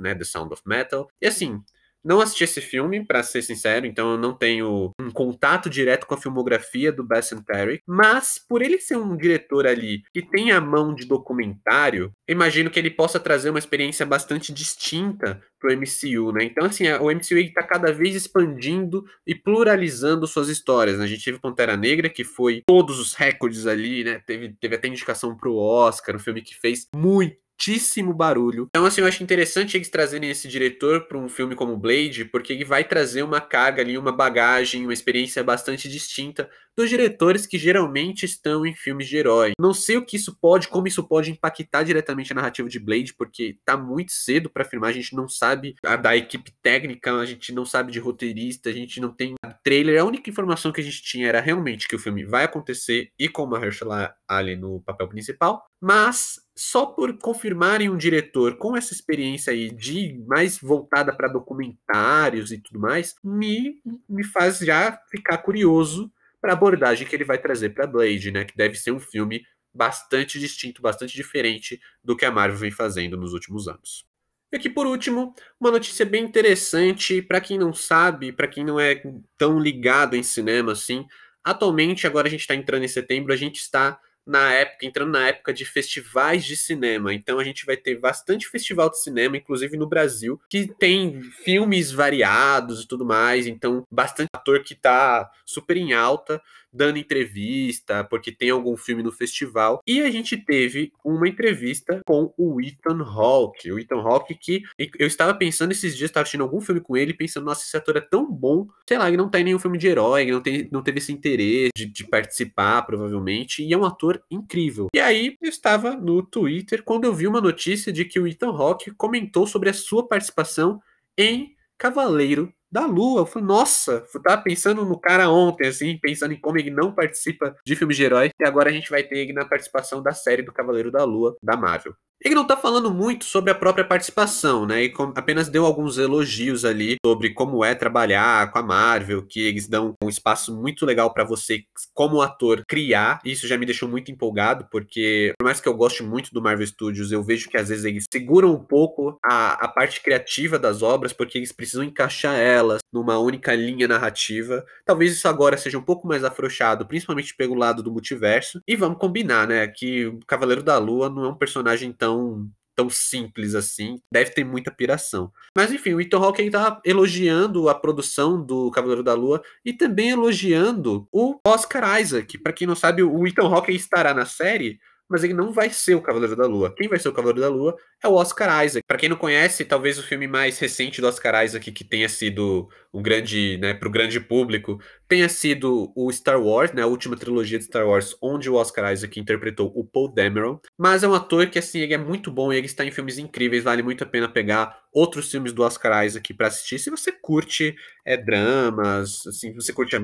né, 0.00 0.14
The 0.14 0.24
Sound 0.24 0.52
of 0.52 0.62
Metal. 0.66 1.08
E 1.20 1.26
assim, 1.26 1.62
não 2.04 2.20
assisti 2.20 2.44
esse 2.44 2.60
filme, 2.60 3.04
para 3.04 3.22
ser 3.22 3.42
sincero, 3.42 3.84
então 3.84 4.12
eu 4.12 4.18
não 4.18 4.32
tenho 4.32 4.92
um 5.00 5.10
contato 5.10 5.68
direto 5.68 6.06
com 6.06 6.14
a 6.14 6.20
filmografia 6.20 6.92
do 6.92 7.04
Bassan 7.04 7.42
Terry, 7.42 7.80
mas 7.86 8.38
por 8.48 8.62
ele 8.62 8.78
ser 8.78 8.96
um 8.96 9.16
diretor 9.16 9.66
ali 9.66 10.02
que 10.12 10.22
tem 10.22 10.52
a 10.52 10.60
mão 10.60 10.94
de 10.94 11.04
documentário, 11.06 12.12
imagino 12.28 12.70
que 12.70 12.78
ele 12.78 12.90
possa 12.90 13.18
trazer 13.18 13.50
uma 13.50 13.58
experiência 13.58 14.06
bastante 14.06 14.52
distinta 14.52 15.42
pro 15.58 15.76
MCU, 15.76 16.32
né? 16.32 16.44
Então, 16.44 16.66
assim, 16.66 16.88
o 16.92 17.10
MCU 17.10 17.36
está 17.36 17.64
cada 17.64 17.92
vez 17.92 18.14
expandindo 18.14 19.04
e 19.26 19.34
pluralizando 19.34 20.26
suas 20.26 20.48
histórias. 20.48 20.98
Né? 20.98 21.04
A 21.04 21.08
gente 21.08 21.24
teve 21.24 21.40
Pantera 21.40 21.76
Negra, 21.76 22.08
que 22.08 22.22
foi 22.22 22.62
todos 22.64 23.00
os 23.00 23.14
recordes 23.14 23.66
ali, 23.66 24.04
né? 24.04 24.22
Teve, 24.24 24.54
teve 24.60 24.76
até 24.76 24.86
indicação 24.86 25.36
pro 25.36 25.56
Oscar, 25.56 26.14
um 26.14 26.20
filme 26.20 26.42
que 26.42 26.54
fez 26.54 26.86
muito 26.94 27.36
muitíssimo 27.58 28.14
barulho. 28.14 28.66
Então, 28.68 28.86
assim, 28.86 29.00
eu 29.00 29.06
acho 29.06 29.22
interessante 29.22 29.76
eles 29.76 29.88
trazerem 29.88 30.30
esse 30.30 30.46
diretor 30.46 31.08
para 31.08 31.18
um 31.18 31.28
filme 31.28 31.56
como 31.56 31.76
Blade, 31.76 32.24
porque 32.24 32.52
ele 32.52 32.64
vai 32.64 32.84
trazer 32.84 33.22
uma 33.22 33.40
carga 33.40 33.82
ali, 33.82 33.98
uma 33.98 34.12
bagagem, 34.12 34.84
uma 34.84 34.92
experiência 34.92 35.42
bastante 35.42 35.88
distinta 35.88 36.48
dos 36.76 36.88
diretores 36.88 37.44
que 37.44 37.58
geralmente 37.58 38.24
estão 38.24 38.64
em 38.64 38.72
filmes 38.72 39.08
de 39.08 39.16
herói. 39.16 39.50
Não 39.58 39.74
sei 39.74 39.96
o 39.96 40.04
que 40.04 40.16
isso 40.16 40.38
pode, 40.40 40.68
como 40.68 40.86
isso 40.86 41.02
pode 41.02 41.32
impactar 41.32 41.82
diretamente 41.82 42.30
a 42.30 42.36
narrativa 42.36 42.68
de 42.68 42.78
Blade, 42.78 43.14
porque 43.14 43.58
tá 43.64 43.76
muito 43.76 44.12
cedo 44.12 44.48
para 44.48 44.62
afirmar, 44.62 44.90
a 44.90 44.92
gente 44.92 45.16
não 45.16 45.28
sabe 45.28 45.74
a 45.84 45.96
da 45.96 46.16
equipe 46.16 46.52
técnica, 46.62 47.12
a 47.16 47.26
gente 47.26 47.52
não 47.52 47.64
sabe 47.64 47.90
de 47.90 47.98
roteirista, 47.98 48.70
a 48.70 48.72
gente 48.72 49.00
não 49.00 49.12
tem 49.12 49.34
trailer. 49.64 50.00
A 50.00 50.04
única 50.04 50.30
informação 50.30 50.70
que 50.70 50.80
a 50.80 50.84
gente 50.84 51.02
tinha 51.02 51.26
era 51.26 51.40
realmente 51.40 51.88
que 51.88 51.96
o 51.96 51.98
filme 51.98 52.24
vai 52.24 52.44
acontecer 52.44 53.10
e 53.18 53.28
com 53.28 53.52
a 53.52 53.64
Herschel 53.64 53.88
Ali 54.28 54.54
no 54.54 54.80
papel 54.82 55.08
principal, 55.08 55.64
mas 55.80 56.36
só 56.58 56.86
por 56.86 57.16
confirmarem 57.18 57.88
um 57.88 57.96
diretor 57.96 58.56
com 58.56 58.76
essa 58.76 58.92
experiência 58.92 59.52
aí 59.52 59.70
de 59.70 60.20
mais 60.26 60.58
voltada 60.58 61.14
para 61.14 61.28
documentários 61.28 62.50
e 62.50 62.58
tudo 62.58 62.80
mais, 62.80 63.14
me, 63.22 63.80
me 64.08 64.24
faz 64.24 64.58
já 64.58 65.00
ficar 65.08 65.38
curioso 65.38 66.12
para 66.40 66.52
a 66.52 66.56
abordagem 66.56 67.06
que 67.06 67.14
ele 67.14 67.22
vai 67.22 67.38
trazer 67.38 67.70
para 67.70 67.86
Blade, 67.86 68.32
né? 68.32 68.44
Que 68.44 68.56
deve 68.56 68.74
ser 68.74 68.90
um 68.90 68.98
filme 68.98 69.44
bastante 69.72 70.40
distinto, 70.40 70.82
bastante 70.82 71.14
diferente 71.14 71.80
do 72.02 72.16
que 72.16 72.24
a 72.24 72.30
Marvel 72.32 72.58
vem 72.58 72.72
fazendo 72.72 73.16
nos 73.16 73.34
últimos 73.34 73.68
anos. 73.68 74.04
E 74.50 74.56
aqui 74.56 74.68
por 74.68 74.84
último, 74.84 75.32
uma 75.60 75.70
notícia 75.70 76.04
bem 76.04 76.24
interessante 76.24 77.22
para 77.22 77.40
quem 77.40 77.56
não 77.56 77.72
sabe, 77.72 78.32
para 78.32 78.48
quem 78.48 78.64
não 78.64 78.80
é 78.80 79.00
tão 79.36 79.60
ligado 79.60 80.16
em 80.16 80.24
cinema 80.24 80.72
assim. 80.72 81.06
Atualmente, 81.44 82.04
agora 82.04 82.26
a 82.26 82.30
gente 82.30 82.40
está 82.40 82.56
entrando 82.56 82.82
em 82.82 82.88
setembro, 82.88 83.32
a 83.32 83.36
gente 83.36 83.60
está 83.60 84.00
na 84.28 84.52
época, 84.52 84.84
entrando 84.84 85.12
na 85.12 85.26
época 85.26 85.54
de 85.54 85.64
festivais 85.64 86.44
de 86.44 86.54
cinema. 86.54 87.14
Então 87.14 87.38
a 87.38 87.44
gente 87.44 87.64
vai 87.64 87.78
ter 87.78 87.98
bastante 87.98 88.46
festival 88.46 88.90
de 88.90 89.00
cinema, 89.00 89.38
inclusive 89.38 89.76
no 89.78 89.88
Brasil, 89.88 90.38
que 90.50 90.68
tem 90.78 91.22
filmes 91.22 91.90
variados 91.90 92.82
e 92.82 92.86
tudo 92.86 93.06
mais. 93.06 93.46
Então, 93.46 93.86
bastante 93.90 94.28
ator 94.34 94.62
que 94.62 94.74
tá 94.74 95.30
super 95.46 95.78
em 95.78 95.94
alta 95.94 96.40
dando 96.78 96.96
entrevista, 96.96 98.04
porque 98.04 98.32
tem 98.32 98.50
algum 98.50 98.76
filme 98.76 99.02
no 99.02 99.12
festival. 99.12 99.82
E 99.86 100.00
a 100.00 100.10
gente 100.10 100.36
teve 100.36 100.92
uma 101.04 101.28
entrevista 101.28 102.00
com 102.06 102.32
o 102.38 102.60
Ethan 102.60 103.02
Hawke. 103.02 103.72
O 103.72 103.78
Ethan 103.78 104.00
Hawke 104.00 104.34
que 104.36 104.62
eu 104.98 105.06
estava 105.06 105.34
pensando 105.34 105.72
esses 105.72 105.96
dias, 105.96 106.08
estava 106.08 106.22
assistindo 106.22 106.42
algum 106.42 106.60
filme 106.60 106.80
com 106.80 106.96
ele, 106.96 107.12
pensando, 107.12 107.44
nossa, 107.44 107.62
esse 107.62 107.76
ator 107.76 107.96
é 107.96 108.00
tão 108.00 108.30
bom. 108.30 108.68
Sei 108.88 108.96
lá, 108.96 109.08
ele 109.08 109.16
não 109.16 109.28
tá 109.28 109.40
em 109.40 109.44
nenhum 109.44 109.58
filme 109.58 109.76
de 109.76 109.88
herói, 109.88 110.22
ele 110.22 110.32
não, 110.32 110.40
tem, 110.40 110.68
não 110.70 110.82
teve 110.82 110.98
esse 110.98 111.12
interesse 111.12 111.70
de, 111.76 111.86
de 111.86 112.04
participar, 112.04 112.82
provavelmente. 112.82 113.64
E 113.64 113.72
é 113.72 113.76
um 113.76 113.84
ator 113.84 114.22
incrível. 114.30 114.88
E 114.94 115.00
aí, 115.00 115.36
eu 115.42 115.48
estava 115.48 115.96
no 115.96 116.22
Twitter 116.22 116.82
quando 116.84 117.04
eu 117.04 117.12
vi 117.12 117.26
uma 117.26 117.40
notícia 117.40 117.92
de 117.92 118.04
que 118.04 118.20
o 118.20 118.26
Ethan 118.26 118.50
Hawke 118.50 118.92
comentou 118.92 119.46
sobre 119.46 119.68
a 119.68 119.74
sua 119.74 120.06
participação 120.06 120.80
em 121.16 121.56
Cavaleiro 121.76 122.52
da 122.70 122.86
Lua. 122.86 123.22
Eu 123.22 123.26
falei, 123.26 123.46
nossa, 123.46 124.04
eu 124.14 124.22
tava 124.22 124.42
pensando 124.42 124.84
no 124.84 124.98
cara 124.98 125.28
ontem, 125.30 125.68
assim, 125.68 125.98
pensando 125.98 126.32
em 126.32 126.40
como 126.40 126.58
ele 126.58 126.70
não 126.70 126.94
participa 126.94 127.56
de 127.64 127.76
filmes 127.76 127.96
de 127.96 128.04
herói, 128.04 128.30
e 128.38 128.44
agora 128.44 128.70
a 128.70 128.72
gente 128.72 128.90
vai 128.90 129.02
ter 129.02 129.18
ele 129.18 129.32
na 129.32 129.44
participação 129.44 130.02
da 130.02 130.12
série 130.12 130.42
do 130.42 130.52
Cavaleiro 130.52 130.90
da 130.90 131.04
Lua, 131.04 131.36
da 131.42 131.56
Marvel. 131.56 131.94
Ele 132.24 132.34
não 132.34 132.44
tá 132.44 132.56
falando 132.56 132.90
muito 132.92 133.24
sobre 133.24 133.50
a 133.50 133.54
própria 133.54 133.84
participação, 133.84 134.66
né? 134.66 134.84
E 134.84 134.92
apenas 135.14 135.48
deu 135.48 135.64
alguns 135.64 135.98
elogios 135.98 136.64
ali 136.64 136.96
sobre 137.04 137.32
como 137.32 137.64
é 137.64 137.76
trabalhar 137.76 138.50
com 138.50 138.58
a 138.58 138.62
Marvel, 138.62 139.24
que 139.24 139.40
eles 139.40 139.68
dão 139.68 139.94
um 140.02 140.08
espaço 140.08 140.54
muito 140.56 140.84
legal 140.84 141.14
para 141.14 141.22
você, 141.22 141.62
como 141.94 142.20
ator, 142.20 142.64
criar. 142.66 143.20
Isso 143.24 143.46
já 143.46 143.56
me 143.56 143.64
deixou 143.64 143.88
muito 143.88 144.10
empolgado, 144.10 144.66
porque 144.68 145.32
por 145.38 145.44
mais 145.44 145.60
que 145.60 145.68
eu 145.68 145.74
goste 145.74 146.02
muito 146.02 146.32
do 146.32 146.42
Marvel 146.42 146.66
Studios, 146.66 147.12
eu 147.12 147.22
vejo 147.22 147.48
que 147.48 147.56
às 147.56 147.68
vezes 147.68 147.84
eles 147.84 148.06
seguram 148.12 148.52
um 148.52 148.64
pouco 148.64 149.16
a, 149.24 149.52
a 149.64 149.68
parte 149.68 150.00
criativa 150.00 150.58
das 150.58 150.82
obras, 150.82 151.12
porque 151.12 151.38
eles 151.38 151.52
precisam 151.52 151.84
encaixar 151.84 152.34
elas 152.34 152.80
numa 152.92 153.18
única 153.18 153.54
linha 153.54 153.86
narrativa. 153.86 154.64
Talvez 154.84 155.12
isso 155.12 155.28
agora 155.28 155.56
seja 155.56 155.78
um 155.78 155.82
pouco 155.82 156.08
mais 156.08 156.24
afrouxado, 156.24 156.86
principalmente 156.86 157.36
pelo 157.36 157.54
lado 157.54 157.80
do 157.80 157.92
multiverso. 157.92 158.60
E 158.66 158.74
vamos 158.74 158.98
combinar, 158.98 159.46
né? 159.46 159.68
Que 159.68 160.06
o 160.06 160.18
Cavaleiro 160.26 160.64
da 160.64 160.78
Lua 160.78 161.08
não 161.08 161.24
é 161.24 161.28
um 161.28 161.34
personagem 161.34 161.92
tão 161.92 162.07
tão 162.08 162.50
tão 162.78 162.88
simples 162.88 163.56
assim, 163.56 164.00
deve 164.12 164.30
ter 164.30 164.44
muita 164.44 164.70
piração. 164.70 165.32
Mas 165.56 165.72
enfim, 165.72 165.94
o 165.94 166.00
Ethan 166.00 166.18
Hawke 166.18 166.48
tá 166.48 166.80
elogiando 166.84 167.68
a 167.68 167.74
produção 167.74 168.40
do 168.40 168.70
Cavaleiro 168.70 169.02
da 169.02 169.14
Lua 169.14 169.42
e 169.64 169.72
também 169.72 170.10
elogiando 170.10 171.08
o 171.10 171.40
Oscar 171.44 172.00
Isaac. 172.00 172.38
Para 172.38 172.52
quem 172.52 172.68
não 172.68 172.76
sabe, 172.76 173.02
o 173.02 173.26
Ethan 173.26 173.48
Hawke 173.52 173.72
estará 173.72 174.14
na 174.14 174.24
série 174.24 174.78
mas 175.08 175.24
ele 175.24 175.34
não 175.34 175.52
vai 175.52 175.70
ser 175.70 175.94
o 175.94 176.02
Cavaleiro 176.02 176.36
da 176.36 176.46
Lua. 176.46 176.74
Quem 176.76 176.88
vai 176.88 176.98
ser 176.98 177.08
o 177.08 177.12
Cavaleiro 177.12 177.40
da 177.40 177.48
Lua 177.48 177.76
é 178.02 178.08
o 178.08 178.14
Oscar 178.14 178.64
Isaac. 178.64 178.84
Para 178.86 178.98
quem 178.98 179.08
não 179.08 179.16
conhece, 179.16 179.64
talvez 179.64 179.98
o 179.98 180.02
filme 180.02 180.26
mais 180.26 180.58
recente 180.58 181.00
do 181.00 181.06
Oscar 181.06 181.44
Isaac 181.44 181.72
que 181.72 181.84
tenha 181.84 182.08
sido 182.08 182.68
um 182.92 183.02
grande, 183.02 183.58
né, 183.58 183.74
pro 183.74 183.90
grande 183.90 184.20
público, 184.20 184.78
tenha 185.06 185.28
sido 185.28 185.92
o 185.96 186.10
Star 186.12 186.40
Wars, 186.40 186.72
né, 186.72 186.82
a 186.82 186.86
última 186.86 187.16
trilogia 187.16 187.58
de 187.58 187.64
Star 187.64 187.86
Wars, 187.86 188.16
onde 188.22 188.48
o 188.50 188.54
Oscar 188.54 188.92
Isaac 188.92 189.18
interpretou 189.18 189.72
o 189.74 189.84
Paul 189.84 190.12
Dameron. 190.12 190.60
Mas 190.76 191.02
é 191.02 191.08
um 191.08 191.14
ator 191.14 191.48
que 191.48 191.58
assim, 191.58 191.80
ele 191.80 191.94
é 191.94 191.98
muito 191.98 192.30
bom, 192.30 192.52
ele 192.52 192.66
está 192.66 192.84
em 192.84 192.90
filmes 192.90 193.18
incríveis, 193.18 193.64
vale 193.64 193.82
muito 193.82 194.04
a 194.04 194.06
pena 194.06 194.28
pegar 194.28 194.78
outros 194.92 195.30
filmes 195.30 195.52
do 195.52 195.62
Oscar 195.62 196.04
Isaac 196.04 196.34
para 196.34 196.48
assistir. 196.48 196.78
Se 196.78 196.90
você 196.90 197.12
curte 197.12 197.74
é 198.04 198.16
dramas, 198.16 199.26
assim, 199.26 199.54
você 199.54 199.72
curte 199.72 199.96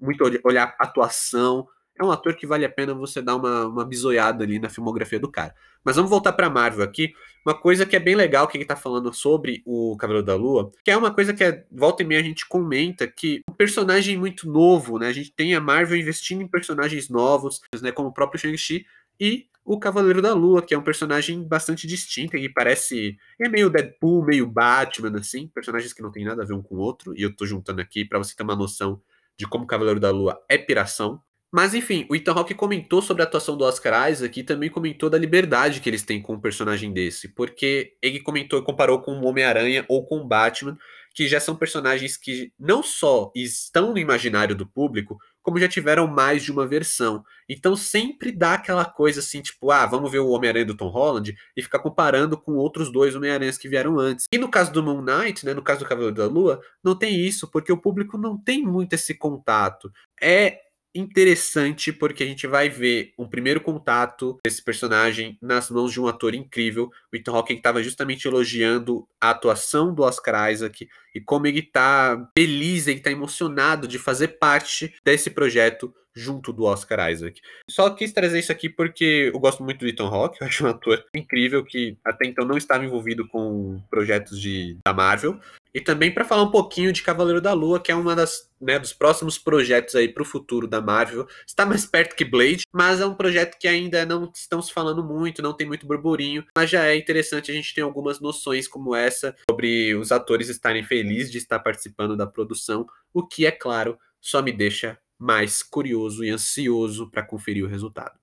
muito 0.00 0.24
olhar 0.44 0.74
atuação, 0.78 1.66
é 1.98 2.04
um 2.04 2.10
ator 2.10 2.34
que 2.34 2.46
vale 2.46 2.64
a 2.64 2.70
pena 2.70 2.94
você 2.94 3.20
dar 3.20 3.36
uma, 3.36 3.66
uma 3.66 3.84
bisoiada 3.84 4.44
ali 4.44 4.58
na 4.58 4.68
filmografia 4.68 5.20
do 5.20 5.30
cara. 5.30 5.54
Mas 5.84 5.96
vamos 5.96 6.10
voltar 6.10 6.32
pra 6.32 6.48
Marvel 6.48 6.84
aqui. 6.84 7.12
Uma 7.44 7.54
coisa 7.54 7.84
que 7.84 7.96
é 7.96 8.00
bem 8.00 8.14
legal 8.14 8.46
que 8.46 8.56
ele 8.56 8.64
tá 8.64 8.76
falando 8.76 9.12
sobre 9.12 9.62
o 9.66 9.96
Cavaleiro 9.96 10.24
da 10.24 10.34
Lua, 10.36 10.70
que 10.84 10.90
é 10.90 10.96
uma 10.96 11.12
coisa 11.12 11.34
que 11.34 11.42
é, 11.42 11.64
volta 11.70 12.02
e 12.02 12.06
meia 12.06 12.20
a 12.20 12.24
gente 12.24 12.46
comenta 12.46 13.06
que 13.06 13.42
um 13.50 13.52
personagem 13.52 14.16
muito 14.16 14.48
novo, 14.48 14.98
né? 14.98 15.08
A 15.08 15.12
gente 15.12 15.32
tem 15.32 15.54
a 15.54 15.60
Marvel 15.60 15.98
investindo 15.98 16.40
em 16.40 16.48
personagens 16.48 17.08
novos, 17.08 17.60
né? 17.80 17.90
Como 17.90 18.08
o 18.08 18.12
próprio 18.12 18.40
Shang-Chi 18.40 18.86
e 19.18 19.46
o 19.64 19.78
Cavaleiro 19.78 20.20
da 20.20 20.34
Lua, 20.34 20.62
que 20.62 20.74
é 20.74 20.78
um 20.78 20.82
personagem 20.82 21.46
bastante 21.46 21.86
distinto, 21.86 22.36
e 22.36 22.48
parece. 22.48 23.16
É 23.40 23.48
meio 23.48 23.70
Deadpool, 23.70 24.24
meio 24.24 24.46
Batman, 24.46 25.18
assim, 25.18 25.48
personagens 25.48 25.92
que 25.92 26.02
não 26.02 26.10
tem 26.10 26.24
nada 26.24 26.42
a 26.42 26.46
ver 26.46 26.54
um 26.54 26.62
com 26.62 26.76
o 26.76 26.78
outro, 26.78 27.16
e 27.16 27.22
eu 27.22 27.34
tô 27.34 27.46
juntando 27.46 27.80
aqui 27.80 28.04
para 28.04 28.18
você 28.18 28.34
ter 28.34 28.42
uma 28.42 28.56
noção 28.56 29.00
de 29.36 29.46
como 29.46 29.64
o 29.64 29.66
Cavaleiro 29.66 30.00
da 30.00 30.10
Lua 30.10 30.40
é 30.48 30.58
piração. 30.58 31.20
Mas 31.52 31.74
enfim, 31.74 32.06
o 32.08 32.16
Ethan 32.16 32.32
Hawke 32.32 32.54
comentou 32.54 33.02
sobre 33.02 33.22
a 33.22 33.26
atuação 33.26 33.58
do 33.58 33.64
Oscar 33.64 34.10
Isaac 34.10 34.40
e 34.40 34.42
também 34.42 34.70
comentou 34.70 35.10
da 35.10 35.18
liberdade 35.18 35.80
que 35.80 35.90
eles 35.90 36.02
têm 36.02 36.22
com 36.22 36.32
um 36.32 36.40
personagem 36.40 36.90
desse, 36.90 37.28
porque 37.28 37.92
ele 38.00 38.20
comentou 38.20 38.58
e 38.58 38.64
comparou 38.64 39.02
com 39.02 39.12
o 39.12 39.26
Homem-Aranha 39.26 39.84
ou 39.86 40.06
com 40.06 40.20
o 40.20 40.26
Batman, 40.26 40.78
que 41.14 41.28
já 41.28 41.38
são 41.38 41.54
personagens 41.54 42.16
que 42.16 42.50
não 42.58 42.82
só 42.82 43.30
estão 43.36 43.92
no 43.92 43.98
imaginário 43.98 44.56
do 44.56 44.66
público, 44.66 45.18
como 45.42 45.58
já 45.58 45.68
tiveram 45.68 46.06
mais 46.06 46.42
de 46.42 46.50
uma 46.50 46.66
versão. 46.66 47.22
Então 47.46 47.76
sempre 47.76 48.32
dá 48.32 48.54
aquela 48.54 48.86
coisa 48.86 49.20
assim, 49.20 49.42
tipo, 49.42 49.70
ah, 49.70 49.84
vamos 49.84 50.10
ver 50.10 50.20
o 50.20 50.30
Homem-Aranha 50.30 50.64
do 50.64 50.76
Tom 50.76 50.88
Holland 50.88 51.36
e 51.54 51.62
ficar 51.62 51.80
comparando 51.80 52.38
com 52.38 52.52
outros 52.52 52.90
dois 52.90 53.14
Homem-Aranhas 53.14 53.58
que 53.58 53.68
vieram 53.68 53.98
antes. 53.98 54.24
E 54.32 54.38
no 54.38 54.48
caso 54.48 54.72
do 54.72 54.82
Moon 54.82 55.02
Knight, 55.02 55.44
né, 55.44 55.52
no 55.52 55.60
caso 55.60 55.80
do 55.80 55.86
Cavaleiro 55.86 56.16
da 56.16 56.24
Lua, 56.24 56.62
não 56.82 56.96
tem 56.96 57.14
isso, 57.20 57.46
porque 57.50 57.70
o 57.70 57.76
público 57.76 58.16
não 58.16 58.38
tem 58.38 58.64
muito 58.64 58.94
esse 58.94 59.14
contato. 59.14 59.92
É 60.18 60.71
interessante 60.94 61.92
porque 61.92 62.22
a 62.22 62.26
gente 62.26 62.46
vai 62.46 62.68
ver 62.68 63.12
um 63.18 63.26
primeiro 63.26 63.60
contato 63.60 64.38
desse 64.44 64.62
personagem 64.62 65.38
nas 65.40 65.70
mãos 65.70 65.92
de 65.92 66.00
um 66.00 66.06
ator 66.06 66.34
incrível. 66.34 66.90
O 67.12 67.16
Ethan 67.16 67.32
Hawke 67.32 67.54
estava 67.54 67.82
justamente 67.82 68.26
elogiando 68.26 69.06
a 69.20 69.30
atuação 69.30 69.94
do 69.94 70.02
Oscar 70.02 70.50
Isaac 70.50 70.88
e 71.14 71.20
como 71.20 71.46
ele 71.46 71.60
está 71.60 72.30
feliz, 72.36 72.86
ele 72.86 72.98
está 72.98 73.10
emocionado 73.10 73.86
de 73.86 73.98
fazer 73.98 74.28
parte 74.38 74.94
desse 75.04 75.30
projeto 75.30 75.94
junto 76.14 76.52
do 76.52 76.64
Oscar 76.64 77.10
Isaac. 77.10 77.40
Só 77.68 77.90
quis 77.90 78.12
trazer 78.12 78.38
isso 78.38 78.52
aqui 78.52 78.68
porque 78.68 79.30
eu 79.32 79.38
gosto 79.38 79.62
muito 79.62 79.80
do 79.80 79.88
Ethan 79.88 80.08
Hawke, 80.08 80.38
eu 80.40 80.46
acho 80.46 80.64
um 80.64 80.68
ator 80.68 81.04
incrível 81.14 81.64
que 81.64 81.96
até 82.04 82.26
então 82.26 82.44
não 82.44 82.56
estava 82.56 82.84
envolvido 82.84 83.26
com 83.28 83.80
projetos 83.90 84.40
de, 84.40 84.76
da 84.84 84.92
Marvel. 84.92 85.40
E 85.74 85.80
também 85.80 86.12
para 86.12 86.24
falar 86.24 86.42
um 86.42 86.50
pouquinho 86.50 86.92
de 86.92 87.02
Cavaleiro 87.02 87.40
da 87.40 87.52
Lua, 87.52 87.80
que 87.80 87.90
é 87.90 87.94
uma 87.94 88.14
das 88.14 88.50
né, 88.60 88.78
dos 88.78 88.92
próximos 88.92 89.38
projetos 89.38 89.94
aí 89.94 90.08
para 90.08 90.22
o 90.22 90.26
futuro 90.26 90.68
da 90.68 90.80
Marvel. 90.80 91.26
Está 91.46 91.66
mais 91.66 91.84
perto 91.84 92.14
que 92.14 92.24
Blade, 92.24 92.64
mas 92.72 93.00
é 93.00 93.06
um 93.06 93.14
projeto 93.14 93.58
que 93.58 93.66
ainda 93.66 94.06
não 94.06 94.30
estão 94.34 94.62
se 94.62 94.72
falando 94.72 95.02
muito, 95.02 95.42
não 95.42 95.52
tem 95.52 95.66
muito 95.66 95.86
burburinho, 95.86 96.44
mas 96.56 96.70
já 96.70 96.86
é 96.86 96.96
interessante 96.96 97.50
a 97.50 97.54
gente 97.54 97.74
ter 97.74 97.80
algumas 97.80 98.20
noções 98.20 98.68
como 98.68 98.94
essa 98.94 99.34
sobre 99.50 99.94
os 99.94 100.12
atores 100.12 100.48
estarem 100.48 100.84
felizes 100.84 101.32
de 101.32 101.38
estar 101.38 101.58
participando 101.58 102.16
da 102.16 102.26
produção, 102.26 102.86
o 103.12 103.26
que 103.26 103.44
é 103.44 103.50
claro 103.50 103.98
só 104.20 104.40
me 104.40 104.52
deixa 104.52 104.98
mais 105.18 105.62
curioso 105.62 106.24
e 106.24 106.30
ansioso 106.30 107.10
para 107.10 107.22
conferir 107.22 107.64
o 107.64 107.68
resultado. 107.68 108.18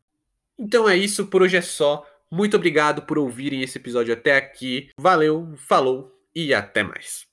Então 0.57 0.87
é 0.87 0.95
isso, 0.95 1.27
por 1.27 1.41
hoje 1.41 1.57
é 1.57 1.61
só. 1.61 2.05
Muito 2.31 2.55
obrigado 2.55 3.03
por 3.03 3.17
ouvirem 3.17 3.61
esse 3.61 3.77
episódio 3.77 4.13
até 4.13 4.35
aqui. 4.35 4.89
Valeu, 4.99 5.53
falou 5.57 6.15
e 6.35 6.53
até 6.53 6.83
mais. 6.83 7.28